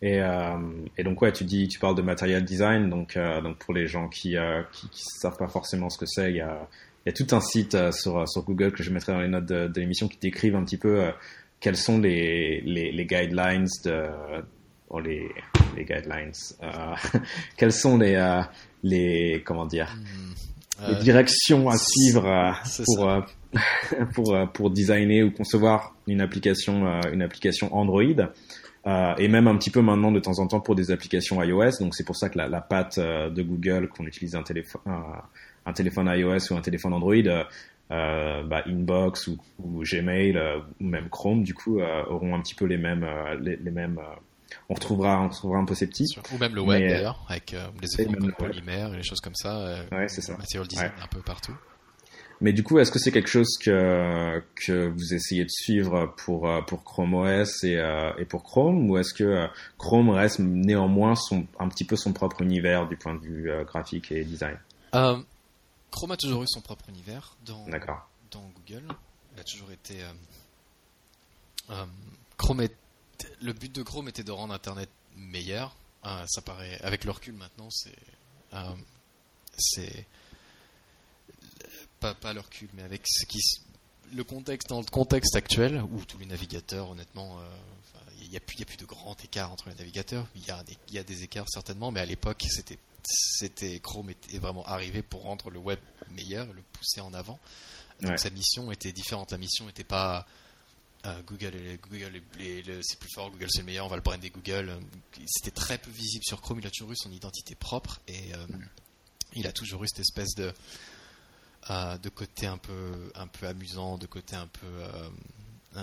[0.01, 0.57] Et, euh,
[0.97, 3.87] et, donc ouais, tu dis, tu parles de material design, donc euh, donc pour les
[3.87, 4.35] gens qui,
[4.73, 6.67] qui, savent pas forcément ce que c'est, il y a,
[7.05, 9.79] y a tout un site sur sur Google que je mettrai dans les notes de,
[9.79, 11.11] l'émission qui décrivent un petit peu
[11.59, 14.05] quels sont les, les, les guidelines de
[14.89, 15.29] oh, les
[15.75, 16.31] les guidelines,
[17.57, 18.43] quels sont les
[18.83, 20.91] les comment dire hmm.
[20.91, 23.21] les directions à suivre euh, pour euh,
[24.13, 28.29] pour euh, pour designer ou concevoir une application une application Android
[29.17, 31.79] et même un petit peu maintenant de temps en temps pour des applications iOS.
[31.79, 35.23] Donc c'est pour ça que la, la patte de Google qu'on utilise un téléphone un
[35.73, 37.45] téléphone iOS ou un téléphone Android
[37.89, 40.37] bah, Inbox ou, ou Gmail
[40.79, 43.05] ou même Chrome du coup auront un petit peu les mêmes
[43.41, 43.99] les, les mêmes
[44.69, 46.15] on retrouvera, on retrouvera un peu ces petits.
[46.33, 49.35] Ou même le web d'ailleurs, avec euh, les effets comme polymère et les choses comme
[49.35, 49.67] ça.
[49.67, 50.37] Euh, ouais, c'est ça.
[50.37, 51.55] Material design un peu partout.
[52.41, 56.49] Mais du coup, est-ce que c'est quelque chose que, que vous essayez de suivre pour,
[56.49, 57.81] euh, pour Chrome OS et,
[58.17, 59.47] et pour Chrome ou est-ce que
[59.77, 64.11] Chrome reste néanmoins son, un petit peu son propre univers du point de vue graphique
[64.11, 64.57] et design?
[65.95, 67.65] Chrome a toujours eu son propre univers dans,
[68.31, 68.87] dans Google.
[69.33, 70.03] Il a toujours été.
[72.37, 72.75] Chrome est
[73.41, 75.75] le but de Chrome était de rendre Internet meilleur.
[76.05, 77.95] Euh, ça paraît, avec le recul maintenant, c'est,
[78.53, 78.75] euh,
[79.57, 80.05] c'est
[81.99, 83.39] pas, pas le recul, mais avec ce qui,
[84.13, 87.43] le contexte dans le contexte actuel où tous les navigateurs, honnêtement, euh,
[88.21, 90.27] il n'y a, plus, a plus de grand écart entre les navigateurs.
[90.35, 92.77] Il y a, y a des écarts certainement, mais à l'époque, c'était
[93.07, 95.79] c'était Chrome était vraiment arrivé pour rendre le web
[96.11, 97.39] meilleur, le pousser en avant.
[98.01, 99.31] Donc sa mission était différente.
[99.31, 100.25] La mission n'était pas
[101.05, 101.53] euh, Google,
[101.83, 102.21] Google
[102.81, 104.77] c'est plus fort, Google c'est le meilleur, on va le brander Google.
[105.25, 106.59] C'était très peu visible sur Chrome.
[106.59, 108.31] Il a toujours eu son identité propre et
[109.33, 110.53] il a toujours eu cette espèce de
[111.69, 115.81] de côté un peu un peu amusant, de côté un peu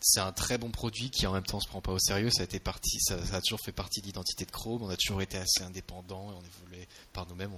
[0.00, 2.30] c'est un très bon produit qui en même temps se prend pas au sérieux.
[2.30, 4.82] Ça a été parti, ça, a toujours fait partie de l'identité de Chrome.
[4.82, 7.52] On a toujours été assez indépendant et on évoluait par nous-mêmes.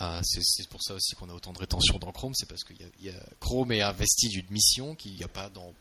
[0.00, 2.34] Euh, c'est pour ça aussi qu'on a autant de rétention dans Chrome.
[2.34, 5.72] C'est parce que y a, Chrome est investi d'une mission qu'il n'y a pas dans,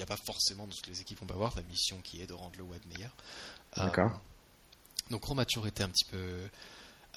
[0.00, 1.54] a pas forcément dans toutes les équipes on peut avoir.
[1.56, 3.14] La mission qui est de rendre le web meilleur.
[3.78, 4.20] Euh, D'accord.
[5.10, 6.48] donc Chrome a toujours été un petit peu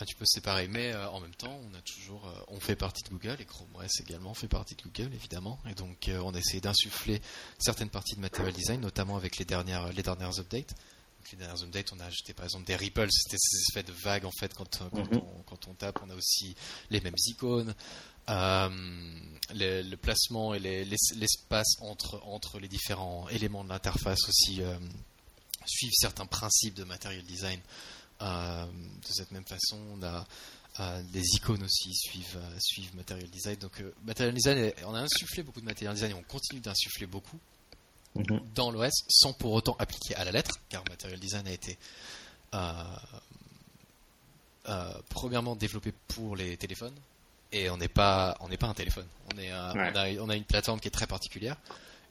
[0.01, 2.75] un petit peu séparé, mais euh, en même temps, on a toujours, euh, on fait
[2.75, 6.19] partie de Google et Chrome OS également fait partie de Google évidemment, et donc euh,
[6.19, 7.21] on a essayé d'insuffler
[7.59, 10.73] certaines parties de Material Design, notamment avec les dernières, les dernières updates.
[11.31, 14.25] les dernières updates, on a ajouté par exemple des ripples, c'était ces effets de vagues
[14.25, 15.21] en fait quand, quand, mhm.
[15.37, 16.55] on, quand, on, tape, on a aussi
[16.89, 17.75] les mêmes icônes.
[18.27, 24.61] le, placement et l'espace entre, entre les différents éléments de l'interface aussi
[25.67, 27.59] suivent certains principes de Material Design
[28.21, 30.25] de cette même façon, on a
[30.79, 33.55] euh, les icônes aussi suivent, euh, suivent Material Design.
[33.57, 37.39] Donc Material Design, on a insufflé beaucoup de Material Design et on continue d'insuffler beaucoup
[38.15, 38.39] mhm.
[38.55, 41.77] dans l'OS sans pour autant appliquer à la lettre, car Material Design a été
[45.09, 46.95] premièrement développé pour les téléphones
[47.51, 49.07] et on n'est pas on n'est pas un téléphone.
[49.33, 51.57] On est on, a, on a une plateforme qui est très particulière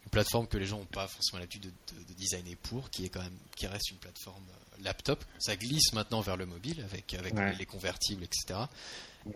[0.04, 3.22] une plateforme que les gens n'ont pas forcément l'habitude de, designer pour, qui est quand
[3.22, 4.42] même qui reste une plateforme
[4.82, 5.24] laptop.
[5.38, 8.60] Ça glisse maintenant vers le mobile avec, avec les convertibles, etc.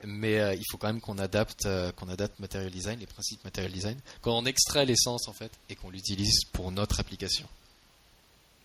[0.05, 3.45] Mais euh, il faut quand même qu'on adapte, euh, qu'on adapte Material Design, les principes
[3.45, 7.47] Material Design, quand on extrait l'essence en fait et qu'on l'utilise pour notre application.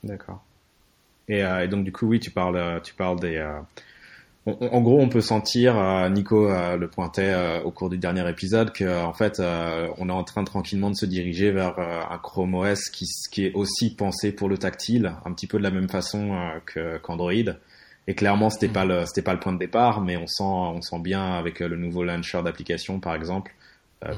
[0.04, 0.42] D'accord.
[1.28, 3.38] Et, euh, et, donc du coup, oui, tu parles, tu parles des
[4.60, 8.28] en gros, on peut sentir, euh, Nico euh, le pointait euh, au cours du dernier
[8.30, 12.56] épisode, que en fait, on est en train tranquillement de se diriger vers un Chrome
[12.56, 15.90] OS qui, qui, est aussi pensé pour le tactile, un petit peu de la même
[15.90, 16.38] façon
[17.04, 17.32] qu'Android.
[18.08, 20.82] Et clairement, c'était pas le c'était pas le point de départ, mais on sent on
[20.82, 23.54] sent bien avec le nouveau launcher d'application, par exemple,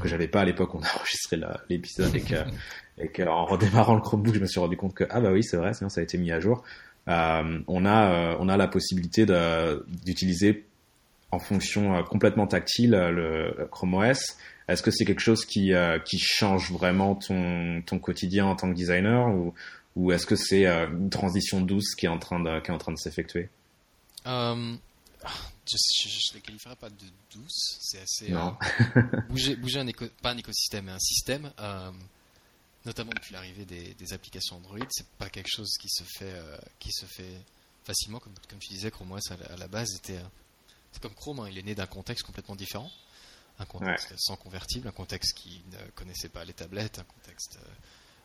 [0.01, 2.35] que j'avais pas à l'époque où on a enregistré l'épisode et que
[2.97, 5.57] et qu'en redémarrant le Chromebook, je me suis rendu compte que ah bah oui, c'est
[5.57, 6.63] vrai, sinon ça a été mis à jour.
[7.07, 9.25] Euh, on a euh, on a la possibilité
[10.05, 10.65] d'utiliser
[11.31, 14.37] en fonction euh, complètement tactile le Chrome OS.
[14.67, 15.73] Est-ce que c'est quelque chose qui
[16.05, 19.53] qui change vraiment ton ton quotidien en tant que designer ou
[19.95, 22.77] ou est-ce que c'est une transition douce qui est en train de qui est en
[22.77, 23.49] train de s'effectuer?
[24.25, 24.31] Je,
[26.31, 26.95] ne les qualifierais pas de
[27.33, 28.33] douce, c'est assez
[29.29, 29.85] bouger bouger un
[30.21, 31.51] pas un écosystème mais un système
[32.85, 36.91] notamment depuis l'arrivée des, applications Android, c'est pas quelque chose qui se fait, euh, qui
[36.91, 37.41] se fait
[37.83, 38.19] facilement.
[38.19, 40.17] Comme, comme tu disais, Chrome OS à, la base était.
[40.17, 40.27] Euh,
[40.91, 42.91] c'est comme Chrome, hein, il est né d'un contexte complètement différent.
[43.59, 47.59] Un contexte sans convertible, un contexte qui ne connaissait pas les tablettes, un contexte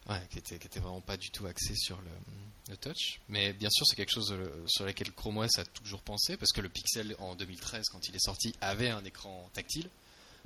[0.09, 3.21] euh, qui, était, qui était vraiment pas du tout axé sur le, touch.
[3.29, 4.35] Mais bien sûr, c'est quelque chose
[4.67, 8.17] sur lequel Chrome OS a toujours pensé, parce que le Pixel en 2013, quand il
[8.17, 9.89] est sorti, avait un écran tactile.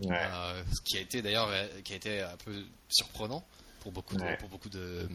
[0.03, 1.51] ce qui a été d'ailleurs
[1.85, 3.45] qui a été un peu surprenant
[3.81, 5.09] pour beaucoup de, pour beaucoup de,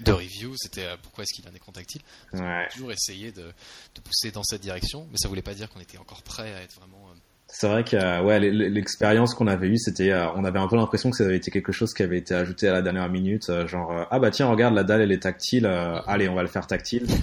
[0.00, 2.02] de reviews, c'était euh, pourquoi est-ce qu'il a un écran tactile.
[2.32, 5.68] On a toujours essayé de, de, pousser dans cette direction, mais ça voulait pas dire
[5.70, 7.08] qu'on était encore prêt à être vraiment.
[7.08, 7.18] Euh,
[7.50, 11.10] c'est vrai que euh, ouais, l'expérience qu'on avait eue, c'était, on avait un peu l'impression
[11.10, 14.06] que ça avait été quelque chose qui avait été ajouté à la dernière minute, genre
[14.10, 17.06] ah bah tiens regarde la dalle elle est tactile, allez on va le faire tactile.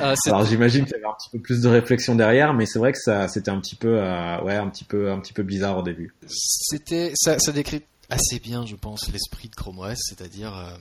[0.00, 2.78] Ah, alors j'imagine qu'il y avait un petit peu plus de réflexion derrière, mais c'est
[2.78, 5.78] vrai que ça c'était un petit peu ouais un petit peu un petit peu bizarre
[5.78, 6.12] au début.
[6.26, 10.76] C'était ça, ça décrit assez bien, je pense, l'esprit de Chrome OS, c'est-à-dire, euh,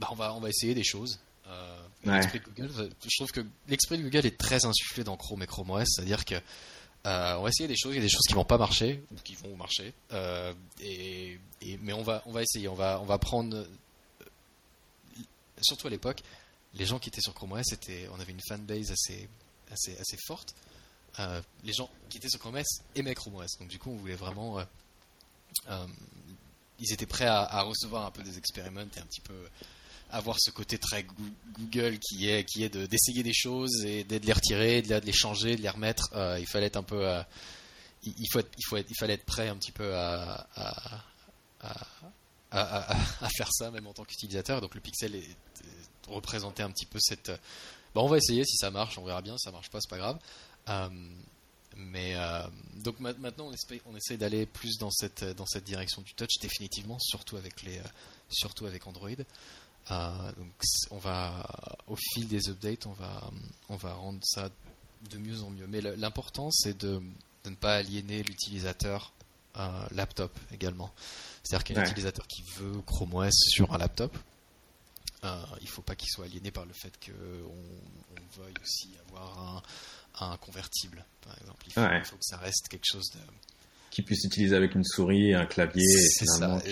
[0.00, 1.18] bah, on, va, on va essayer des choses.
[1.48, 5.46] Euh, de Google, je trouve que l'esprit de Google est très insufflé dans Chrome et
[5.46, 8.26] Chrome OS, c'est-à-dire que euh, on va essayer des choses, il y a des choses
[8.26, 9.92] qui vont pas marcher ou qui vont marcher,
[10.80, 11.38] et,
[11.80, 13.66] mais on va, on va essayer, on va, on va prendre,
[15.60, 16.22] surtout à l'époque,
[16.74, 17.66] les gens qui étaient sur Chrome OS,
[18.12, 19.28] on avait une fanbase assez,
[19.70, 20.54] assez, assez forte.
[21.64, 24.16] les gens qui étaient sur Chrome OS aimaient Chrome OS, donc du coup on voulait
[24.16, 24.58] vraiment
[26.82, 29.34] ils étaient prêts à, recevoir un peu des expériments et un petit peu
[30.10, 31.06] avoir ce côté très
[31.54, 35.62] Google qui est est d'essayer des choses et de les retirer, de les changer, de
[35.62, 36.10] les remettre.
[36.14, 37.22] Euh, il fallait être un peu, euh,
[38.02, 40.46] il, faut faut il fallait être prêt un petit peu à,
[43.36, 44.60] faire ça même en tant qu'utilisateur.
[44.60, 45.36] Donc le Pixel est,
[46.08, 47.32] représentait un petit peu cette.
[47.94, 49.38] Bon, on va essayer si ça marche, on verra bien.
[49.38, 50.18] Si ça marche pas, c'est pas grave.
[50.68, 50.88] Euh,
[51.76, 52.42] mais euh,
[52.76, 53.50] donc maintenant,
[53.86, 57.78] on, essaie, d'aller plus dans cette, dans cette direction du touch, définitivement, surtout avec, les,
[57.78, 57.82] euh,
[58.28, 59.10] surtout avec Android.
[59.90, 60.52] Euh, donc
[60.90, 61.46] on va,
[61.88, 63.30] au fil des updates, on va,
[63.68, 64.50] on va rendre ça
[65.10, 65.66] de mieux en mieux.
[65.66, 67.00] Mais l'important, c'est de,
[67.44, 69.12] ne pas aliéner l'utilisateur
[69.90, 70.90] laptop également.
[71.42, 74.16] C'est-à-dire qu'un utilisateur qui veut Chrome OS sur un laptop,
[75.22, 79.62] il ne faut pas qu'il soit aliéné par le fait qu'on on veuille aussi avoir
[80.20, 81.64] un, convertible, par exemple.
[81.66, 81.72] Il
[82.04, 83.20] faut, que ça reste quelque chose de
[83.90, 85.84] qui puisse utiliser avec une souris, un clavier.
[85.84, 86.62] C'est ça.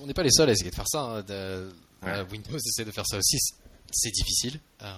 [0.00, 1.00] on n'est pas les seuls à essayer de faire ça.
[1.02, 1.24] Hein.
[1.28, 3.38] Euh, Windows essaie de faire ça aussi.
[3.92, 4.58] C'est difficile.
[4.82, 4.94] Euh,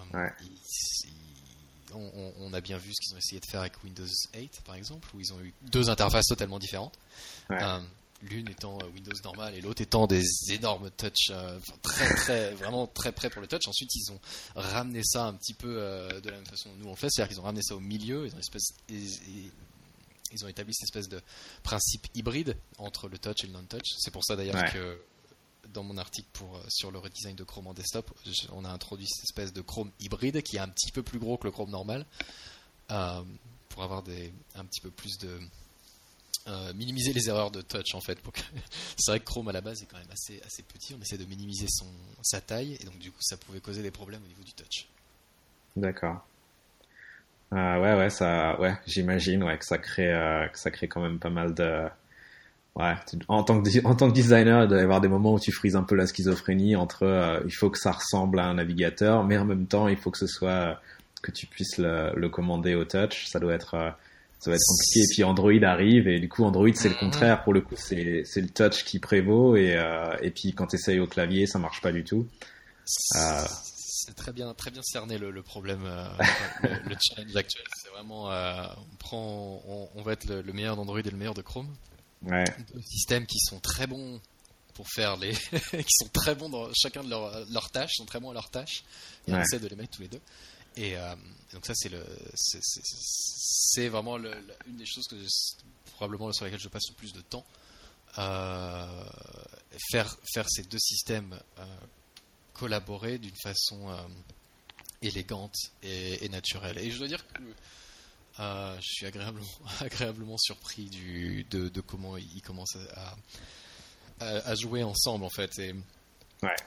[1.95, 5.09] on, a bien vu ce qu'ils ont essayé de faire avec Windows 8, par exemple,
[5.15, 6.99] où ils ont eu deux interfaces totalement différentes.
[7.51, 7.81] Euh,
[8.23, 11.33] l'une étant Windows normal et l'autre étant des énormes touch,
[11.83, 13.69] très très vraiment très près pour le touch.
[13.69, 14.21] Ensuite, ils ont
[14.55, 15.75] ramené ça un petit peu
[16.23, 17.81] de la même façon que nous on le fait, c'est-à-dire qu'ils ont ramené ça au
[17.81, 18.73] milieu, ils ont, espèce,
[20.33, 21.21] ils ont établi cette espèce de
[21.63, 23.95] principe hybride entre le touch et le non-touch.
[23.99, 25.01] C'est pour ça d'ailleurs que
[25.73, 28.11] dans mon article pour, euh, sur le redesign de Chrome en desktop,
[28.53, 31.37] on a introduit cette espèce de Chrome hybride qui est un petit peu plus gros
[31.37, 32.07] que le Chrome normal
[32.91, 33.23] euh,
[33.69, 35.39] pour avoir des, un petit peu plus de.
[36.49, 38.19] Euh, minimiser les erreurs de touch en fait.
[38.97, 41.19] c'est vrai que Chrome à la base est quand même assez, assez petit, on essaie
[41.19, 41.87] de minimiser son,
[42.23, 44.87] sa taille et donc du coup ça pouvait causer des problèmes au niveau du touch.
[45.75, 46.25] D'accord.
[47.51, 51.01] Ah ouais, ouais, ça, ouais, j'imagine, ouais, que ça crée, euh, que ça crée quand
[51.01, 51.85] même pas mal de,
[52.77, 52.95] ouais,
[53.29, 55.53] en tant que en tant que designer, il doit y avoir des moments où tu
[55.53, 59.25] frises un peu la schizophrénie entre, euh, il faut que ça ressemble à un navigateur,
[59.25, 60.81] mais en même temps, il faut que ce soit
[61.23, 63.27] que tu puisses le, le commander au touch.
[63.27, 63.91] Ça doit être, euh,
[64.39, 65.01] ça va être compliqué.
[65.01, 66.99] Et puis Android arrive et du coup Android c'est le mm-hmm.
[66.99, 67.45] contraire.
[67.45, 67.97] Pour le coup, c'est
[68.37, 69.77] le touch qui prévaut et
[70.23, 72.27] et puis quand tu essayes au clavier, ça marche pas du tout
[74.07, 76.09] c'est très bien, très bien cerné le, problème, euh,
[76.63, 77.65] le, challenge actuel.
[77.83, 79.63] C'est vraiment, euh, on prend,
[79.95, 81.75] on, va être le, meilleur d'Android et le meilleur de Chrome.
[82.23, 82.45] Ouais.
[82.73, 84.21] Deux systèmes qui sont très bons
[84.75, 85.33] pour faire les,
[85.71, 88.51] qui sont très bons dans chacun de leurs leur tâches, sont très bons à leurs
[88.51, 88.85] tâches.
[89.27, 90.21] Et on essaie de les mettre tous les deux.
[90.77, 91.15] Et euh,
[91.53, 92.05] donc ça, c'est le,
[92.35, 95.17] c'est vraiment une des choses que
[95.97, 97.47] probablement sur lesquelles je passe le plus de temps.
[98.15, 101.39] faire, faire ces deux systèmes
[102.59, 103.97] collaborer d'une façon euh,
[105.03, 106.79] élégante et, naturelle.
[106.79, 107.43] Et je dois dire que
[108.41, 109.47] euh, je suis agréablement,
[109.81, 113.17] agréablement surpris du, de, comment ils commencent à,
[114.21, 115.59] à, jouer ensemble en fait.
[115.59, 115.75] Et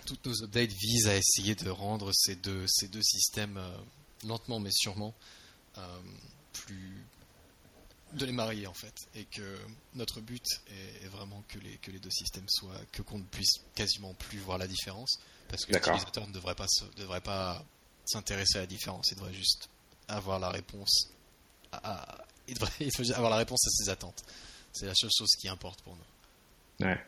[0.05, 3.77] toutes nos updates visent à essayer de rendre ces deux, ces deux systèmes euh,
[4.25, 5.13] lentement mais sûrement
[6.53, 7.05] plus
[8.13, 9.57] de les marier en fait et que
[9.93, 10.43] notre but
[11.03, 14.39] est, vraiment que les, que les deux systèmes soient que qu'on ne puisse quasiment plus
[14.39, 16.65] voir la différence parce que l'utilisateur ne devrait pas,
[16.97, 17.63] devrait pas
[18.05, 19.69] s'intéresser à la différence, il devrait juste
[20.07, 21.09] avoir la réponse
[21.71, 22.71] à, il devrait,
[23.15, 24.23] avoir la réponse à ses attentes.
[24.73, 26.85] C'est la seule chose qui importe pour nous.
[26.85, 26.99] Ouais.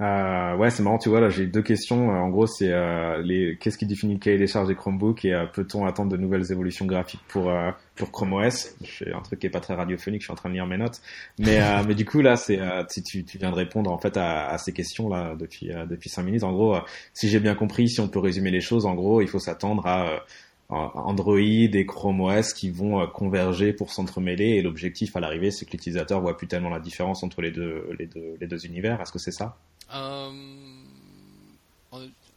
[0.00, 2.10] Euh, ouais, c'est marrant, tu vois, là j'ai deux questions.
[2.10, 5.26] Euh, en gros, c'est euh, les qu'est-ce qui définit le cahier des charges des Chromebooks
[5.26, 9.20] et euh, peut-on attendre de nouvelles évolutions graphiques pour euh, pour Chrome OS C'est un
[9.20, 11.02] truc qui est pas très radiophonique, je suis en train de lire mes notes.
[11.38, 14.48] Mais mais du coup là, c'est si tu, tu viens de répondre en fait à,
[14.48, 16.44] à ces questions là depuis depuis cinq minutes.
[16.44, 16.76] En gros,
[17.12, 19.86] si j'ai bien compris, si on peut résumer les choses, en gros, il faut s'attendre
[19.86, 20.24] à
[20.70, 25.72] Android et Chrome OS qui vont converger pour s'entremêler et l'objectif à l'arrivée c'est que
[25.72, 28.98] l'utilisateur voit plus tellement la différence entre les deux les deux les deux univers.
[29.02, 29.58] Est-ce que c'est ça?
[29.92, 30.32] Euh,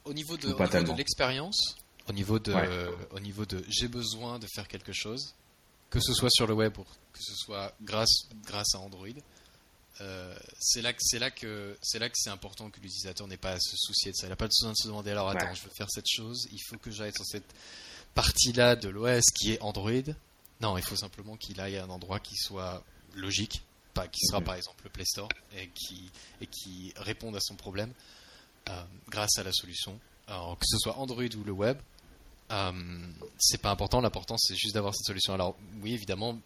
[0.05, 1.75] au niveau de, de l'expérience,
[2.09, 2.53] au niveau de,
[3.11, 5.33] au niveau de j'ai besoin de faire quelque chose,
[5.89, 9.07] que ce soit sur le web ou que ce soit grâce, grâce à Android,
[10.01, 13.37] euh, c'est là que c'est là que c'est là que c'est important que l'utilisateur n'ait
[13.37, 14.25] pas à se soucier de ça.
[14.25, 16.59] Il n'a pas besoin de se demander alors attends, je veux faire cette chose, il
[16.67, 17.53] faut que j'aille sur cette
[18.15, 19.91] partie-là de l'OS qui est Android.
[20.61, 22.83] Non, il faut simplement qu'il aille à un endroit qui soit
[23.15, 23.61] logique
[24.11, 26.09] qui sera par exemple le Play Store, et qui,
[26.41, 27.93] et qui répondent à son problème
[28.69, 29.99] euh, grâce à la solution.
[30.27, 31.77] Alors, que ce soit Android ou le web,
[32.51, 32.71] euh,
[33.37, 34.01] c'est pas important.
[34.01, 35.33] L'important, c'est juste d'avoir cette solution.
[35.33, 36.39] Alors, oui, évidemment,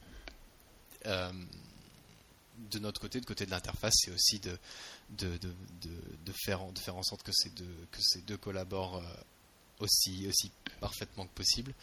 [1.05, 1.31] euh,
[2.71, 4.57] de notre côté, de côté de l'interface, c'est aussi de,
[5.11, 5.53] de, de,
[6.25, 9.01] de, faire, de faire en sorte que ces deux, que ces deux collaborent
[9.79, 11.73] aussi, aussi parfaitement que possible.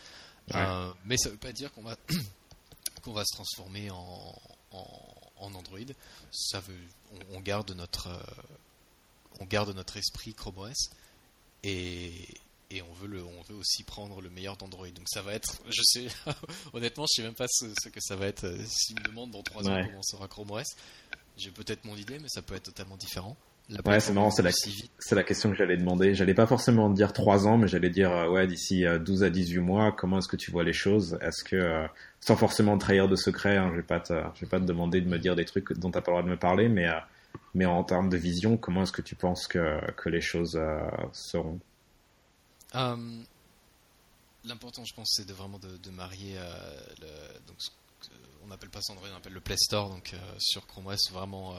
[1.05, 1.97] mais ça ne veut pas dire qu'on va,
[3.03, 4.35] qu'on va se transformer en,
[4.73, 5.79] en Android,
[6.31, 6.75] ça veut,
[7.33, 8.43] on, garde notre, euh,
[9.41, 10.91] on garde notre esprit Chrome OS
[11.63, 12.29] et,
[12.71, 14.89] et on veut le, on veut aussi prendre le meilleur d'Android.
[14.89, 16.09] Donc ça va être, je sais,
[16.73, 18.45] honnêtement, je sais même pas ce, que ça va être.
[18.45, 20.67] Euh, s'il me demande dans 3 ans comment sera Chrome OS,
[21.37, 23.37] j'ai peut-être mon idée, mais ça peut être totalement différent
[23.71, 24.51] ouais, c'est marrant, c'est la,
[24.99, 26.15] c'est la question que j'allais demander.
[26.15, 29.31] J'allais pas forcément dire 3 ans, mais j'allais dire, euh, ouais, d'ici 12 euh, à
[29.31, 31.19] 18 mois, comment est-ce que tu vois les choses?
[31.21, 31.87] Est-ce que, euh,
[32.21, 35.01] sans forcément trahir de secret, hein, je vais pas te, je vais pas te demander
[35.01, 36.89] de me dire des trucs dont t'as pas le droit de me parler, mais,
[37.55, 40.61] mais en termes de vision, comment est-ce que tu penses que, que les choses
[41.13, 41.59] seront?
[44.47, 46.37] L'important, je pense, c'est de vraiment de, marier
[47.01, 47.07] le,
[47.47, 47.57] donc,
[48.43, 51.57] on n'appelle pas ça Android, on appelle le Play Store, donc sur Chrome OS, vraiment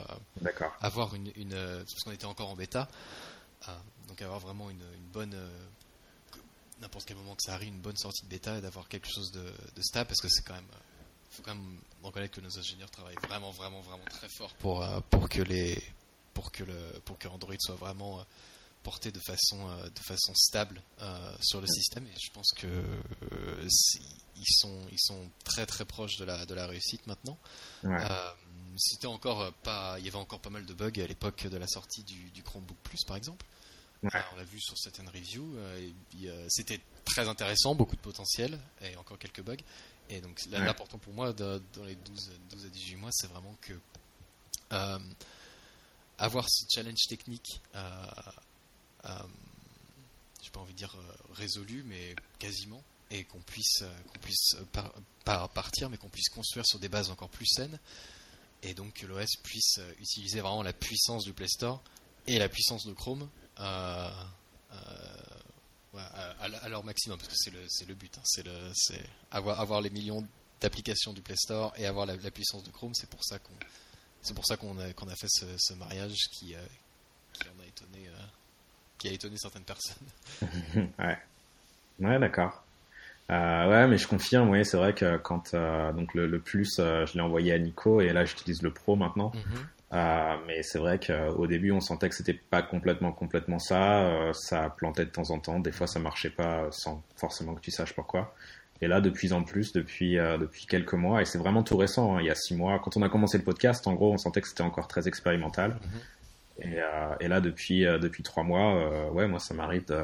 [0.80, 2.88] avoir une, une parce qu'on était encore en bêta,
[4.08, 4.82] donc avoir vraiment une,
[5.12, 5.36] bonne
[6.80, 9.32] n'importe quel moment que ça arrive, une bonne sortie de bêta et d'avoir quelque chose
[9.32, 10.68] de, stable parce que c'est quand même
[11.30, 15.28] faut quand même reconnaître que nos ingénieurs travaillent vraiment vraiment vraiment très fort pour pour
[15.28, 15.82] que les
[16.34, 18.24] pour que le pour que Android soit vraiment
[18.86, 20.80] porté de façon de façon stable
[21.40, 22.06] sur le système.
[22.06, 22.68] Et je pense que
[24.36, 27.36] ils sont ils sont très très proches de la de la réussite maintenant.
[28.78, 31.66] C'était encore pas il y avait encore pas mal de bugs à l'époque de la
[31.66, 33.44] sortie du, du Chromebook Plus par exemple.
[34.02, 35.56] On l'a vu sur certaines reviews.
[35.56, 39.56] Euh, c'était très intéressant, beaucoup de potentiel et encore quelques bugs.
[40.08, 43.72] Et donc l'important pour moi dans les 12, 12, à 18 mois, c'est vraiment que
[44.72, 44.98] euh,
[46.18, 48.30] avoir ce challenge technique, euh, euh
[50.42, 50.96] j'ai pas envie de dire
[51.34, 54.56] résolu, mais quasiment, et qu'on puisse, qu'on puisse
[55.24, 57.78] par, partir, mais qu'on puisse construire sur des bases encore plus saines,
[58.62, 61.82] et donc que l'OS puisse utiliser vraiment la puissance du Play Store
[62.26, 63.28] et la puissance de Chrome
[63.60, 64.10] euh,
[64.72, 64.76] euh,
[65.98, 68.18] à, leur maximum, parce que c'est le, le, but.
[68.18, 68.72] Hein.
[68.74, 70.26] c'est avoir, avoir les millions
[70.60, 72.94] d'applications du Play Store et avoir la, puissance de Chrome.
[72.94, 73.54] C'est pour ça qu'on
[74.22, 76.66] c'est pour ça qu'on a, qu'on a fait ce, mariage qui, euh,
[77.32, 78.08] qui en a étonné
[78.98, 80.06] qui a étonné certaines personnes.
[80.98, 81.18] ouais,
[82.00, 82.62] ouais d'accord.
[83.28, 85.54] ouais, mais je confirme, oui, c'est vrai que quand
[85.94, 89.32] donc le, plus, je l'ai envoyé à Nico et là j'utilise le Pro maintenant.
[89.92, 94.00] Euh, mais c'est vrai qu'au début, on sentait que c'était pas complètement, complètement ça.
[94.00, 95.60] Euh, ça plantait de temps en temps.
[95.60, 98.34] Des fois, ça marchait pas sans forcément que tu saches pourquoi.
[98.82, 101.76] Et là, de plus en plus, depuis euh, depuis quelques mois, et c'est vraiment tout
[101.76, 102.16] récent.
[102.16, 104.18] Hein, il y a six mois, quand on a commencé le podcast, en gros, on
[104.18, 105.70] sentait que c'était encore très expérimental.
[105.70, 106.00] Mm-hmm.
[106.60, 106.78] Et,
[107.20, 110.02] et, là, depuis depuis trois mois, ouais, moi, ça m'arrive de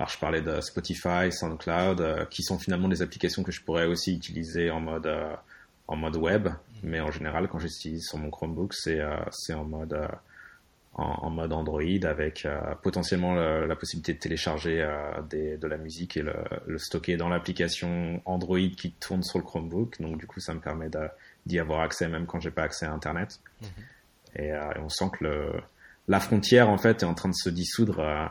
[0.00, 4.14] alors je parlais de Spotify, SoundCloud, qui sont finalement des applications que je pourrais aussi
[4.14, 5.08] utiliser en mode
[5.88, 6.48] en mode web,
[6.82, 10.06] mais en général, quand j'utilise sur mon Chromebook, c'est euh, c'est en mode euh,
[10.92, 14.84] en, mode Android avec euh, potentiellement la possibilité de télécharger
[15.30, 16.34] des, de la musique et le,
[16.66, 20.00] le stocker dans l'application Android qui tourne sur le Chromebook.
[20.00, 20.90] Donc du coup, ça me permet
[21.46, 23.40] d'y avoir accès même quand j'ai pas accès à Internet.
[23.62, 24.40] Mm-hmm.
[24.40, 25.52] et, et, on sent que le,
[26.08, 28.30] la frontière en fait est en train de se dissoudre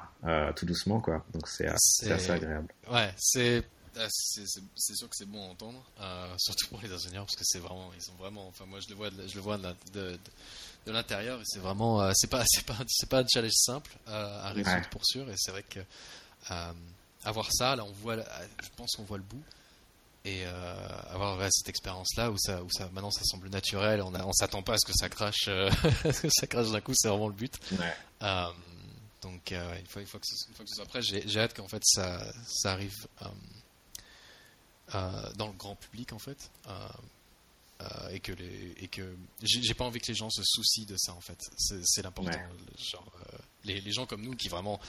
[0.56, 1.24] tout doucement quoi.
[1.34, 2.68] Donc c'est assez agréable.
[2.92, 3.64] Ouais, c'est
[4.76, 7.60] c'est sûr que c'est bon à entendre, euh, surtout pour les ingénieurs, parce que c'est
[7.60, 10.20] vraiment, ils sont vraiment, enfin moi je le vois, je le vois de,
[10.86, 14.42] l'intérieur, et c'est vraiment, euh, c'est pas, c'est pas, c'est pas un challenge simple euh,
[14.44, 15.80] à résoudre pour sûr, et c'est vrai que
[17.24, 19.44] avoir ça, là on voit, je pense qu'on voit le bout,
[20.28, 20.46] et
[21.10, 24.34] avoir cette expérience là où ça, où ça, maintenant ça semble naturel, on, a, on
[24.34, 25.46] s'attend pas à ce que ça crache,
[26.22, 27.54] que ça crache d'un coup, c'est vraiment le but.
[29.22, 31.68] donc une fois, une fois que, une fois que ce soit prêt, j'ai hâte qu'en
[31.68, 32.96] fait ça, ça arrive
[34.96, 36.50] euh, dans le grand public en fait.
[36.68, 36.88] Euh,
[37.82, 40.96] euh, et que les et que j'ai pas envie que les gens se soucient de
[40.98, 42.32] ça en fait c'est l'important
[42.76, 43.12] genre
[43.66, 44.80] les, les, gens comme nous qui vraiment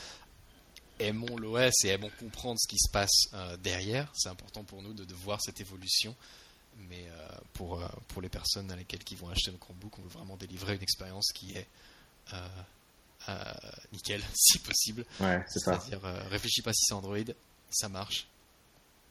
[0.98, 3.28] aimons l'OS et aimons comprendre ce qui se passe
[3.62, 4.10] derrière.
[4.14, 6.14] C'est important pour nous de, de, voir cette évolution.
[6.88, 7.06] Mais
[7.54, 10.76] pour pour les personnes à lesquelles qui vont acheter le Chromebook on veut vraiment délivrer
[10.76, 11.66] une expérience qui est
[13.92, 15.04] nickel si possible.
[15.18, 17.18] Ouais, c'est à dire réfléchis pas si c'est Android
[17.70, 18.26] ça marche.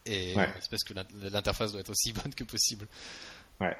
[0.05, 0.93] Et c'est parce que
[1.29, 2.87] l'interface doit être aussi bonne que possible.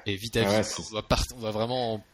[0.06, 2.04] Et vite à ah vite, on, va vraiment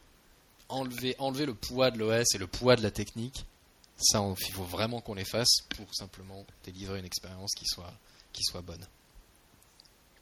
[0.69, 3.45] enlever, enlever le poids de l'OS et le poids de la technique.
[3.97, 7.93] Ça, il faut vraiment qu'on les fasse pour simplement délivrer une expérience qui soit,
[8.33, 8.85] qui soit bonne.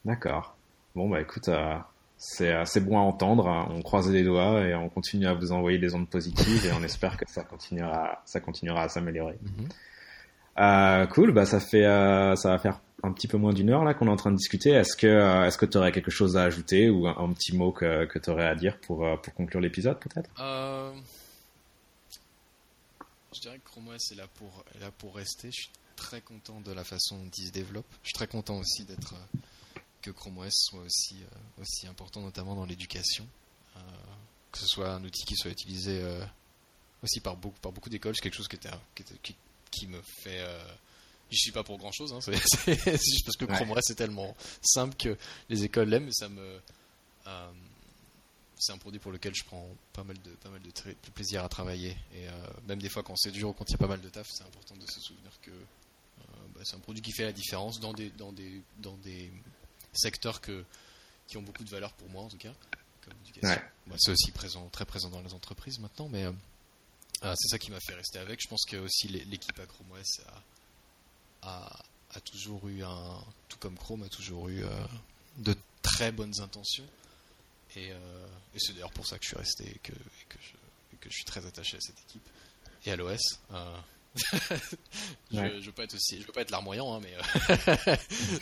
[0.06, 0.56] D'accord.
[0.96, 1.78] Bon, bah écoute, euh,
[2.18, 3.48] c'est assez bon à entendre.
[3.48, 3.68] Hein.
[3.72, 6.84] On croise les doigts et on continue à vous envoyer des ondes positives et on
[6.84, 9.38] espère que ça continuera, ça continuera à s'améliorer.
[9.42, 9.68] Mhm.
[10.60, 13.84] Euh, cool, bah ça fait, euh, ça va faire un petit peu moins d'une heure
[13.84, 14.70] là qu'on est en train de discuter.
[14.70, 17.72] Est-ce que euh, est-ce que tu aurais quelque chose à ajouter ou un, petit mot
[17.72, 20.30] que, que tu aurais à dire pour, pour conclure l'épisode peut-être?
[20.40, 20.92] Euh...
[23.34, 25.50] Je dirais que Chrome OS est là pour est là pour rester.
[25.52, 27.86] Je suis très content de la façon dont il se développe.
[28.04, 29.16] Je suis très content aussi d'être
[30.02, 31.18] que Chrome OS soit aussi
[31.60, 33.28] aussi important notamment dans l'éducation.
[34.52, 36.04] que ce soit un outil qui soit utilisé
[37.02, 38.70] aussi par beaucoup par beaucoup d'écoles, c'est quelque chose qui, était,
[39.22, 39.36] qui,
[39.72, 40.46] qui me fait
[41.32, 42.36] je suis pas pour grand chose, hein, c'est
[42.76, 45.18] juste parce que Chrome OS c'est tellement simple que
[45.50, 46.60] les écoles l'aiment, mais ça me.
[48.64, 51.44] Euh, c'est un produit pour lequel je prends pas mal de, pas mal de, plaisir
[51.44, 51.98] à travailler.
[52.14, 52.32] Et euh,
[52.68, 54.30] même des fois quand c'est dur ou quand il y a pas mal de taf,
[54.32, 56.24] c'est important de se souvenir que euh,
[56.56, 59.32] bah, c'est un produit qui fait la différence dans des, dans des, dans des
[59.92, 60.64] secteurs que,
[61.28, 62.54] qui ont beaucoup de valeur pour moi en tout cas,
[63.04, 63.62] comme l'éducation.
[63.88, 66.26] Bah, c'est aussi présent, très présent dans les entreprises maintenant, mais
[67.22, 68.42] c'est ça qui m'a fait rester avec.
[68.42, 70.22] Je pense que aussi l'équipe à Chrome OS
[71.42, 71.84] a
[72.16, 73.18] a toujours eu un,
[73.50, 74.64] tout comme Chrome, a toujours eu
[75.40, 76.86] de très bonnes intentions.
[77.76, 77.92] Et,
[78.58, 81.26] c'est d'ailleurs pour ça que je suis resté et que, que, je, que je suis
[81.26, 82.28] très attaché à cette équipe
[82.86, 83.40] et à l'OS.
[85.32, 87.16] je, ne veux pas être aussi, je veux pas être larmoyant, hein, mais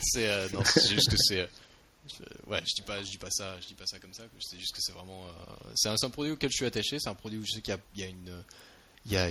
[0.02, 0.48] c'est
[0.90, 1.48] juste que c'est
[2.46, 4.24] ouais, je dis pas, je dis pas ça, je dis pas ça comme ça.
[4.40, 6.98] C'est juste que c'est vraiment, euh, c'est un, un, produit auquel je suis attaché.
[6.98, 8.44] C'est un produit où je sais qu'il y, y, a une,
[9.06, 9.30] il y a,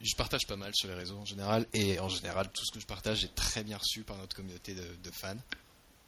[0.00, 2.80] je partage pas mal sur les réseaux en général, et en général, tout ce que
[2.80, 5.36] je partage est très bien reçu par notre communauté de, de fans.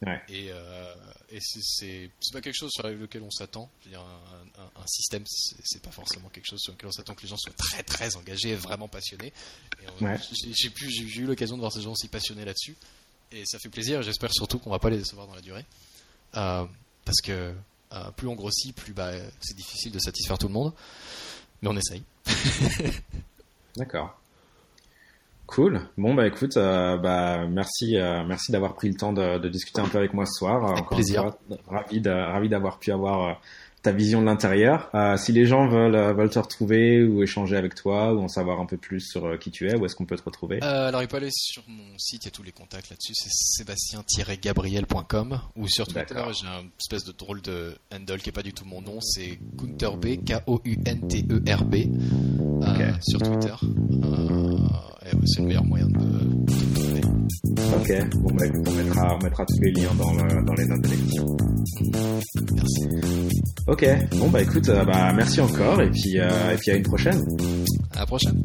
[0.05, 0.21] Ouais.
[0.29, 0.95] Et, euh,
[1.29, 3.69] et c'est pas quelque chose sur lequel on s'attend.
[3.93, 7.27] Un, un, un système, c'est pas forcément quelque chose sur lequel on s'attend que les
[7.27, 9.33] gens soient très très engagés, vraiment passionnés.
[9.99, 10.17] Ouais.
[10.31, 12.77] J'ai eu l'occasion de voir ces gens aussi passionnés là-dessus
[13.31, 14.01] et ça fait plaisir.
[14.01, 15.65] J'espère surtout qu'on va pas les décevoir dans la durée,
[16.35, 16.65] euh,
[17.05, 17.53] parce que
[17.91, 20.73] euh, plus on grossit, plus bah, c'est difficile de satisfaire tout le monde,
[21.61, 22.03] mais on essaye.
[23.75, 24.19] D'accord.
[25.51, 25.81] Cool.
[25.97, 27.95] Bon bah écoute, euh, bah merci,
[28.27, 30.63] merci d'avoir pris le temps de, de, discuter un peu avec moi ce soir.
[30.63, 31.31] Encore plaisir.
[31.67, 33.41] ravi, ravi d'avoir pu avoir
[33.81, 34.89] ta vision de l'intérieur.
[34.93, 38.27] Euh, si les gens veulent, euh, veulent te retrouver ou échanger avec toi ou en
[38.27, 40.59] savoir un peu plus sur euh, qui tu es, où est-ce qu'on peut te retrouver?
[40.61, 43.13] Euh, Alors, il peut aller sur mon site, il y a tous les contacts là-dessus,
[43.15, 48.43] c'est sébastien-gabriel.com ou sur Twitter, j'ai un espèce de drôle de handle qui est pas
[48.43, 51.75] du tout mon nom, c'est Kunterb, K-O-U-N-T-E-R-B,
[52.61, 52.91] okay.
[53.01, 53.53] sur Twitter.
[55.25, 56.88] c'est le meilleur moyen de trouver.
[57.47, 60.89] Ok, bon, bah, on, mettra, on, mettra, tous les liens euh, dans, les notes de
[60.89, 61.25] l'émission.
[62.53, 62.87] Merci.
[63.67, 66.83] Ok, bon bah écoute, euh, bah, merci encore et puis, euh, et puis à une
[66.83, 67.21] prochaine.
[67.95, 68.43] À la prochaine.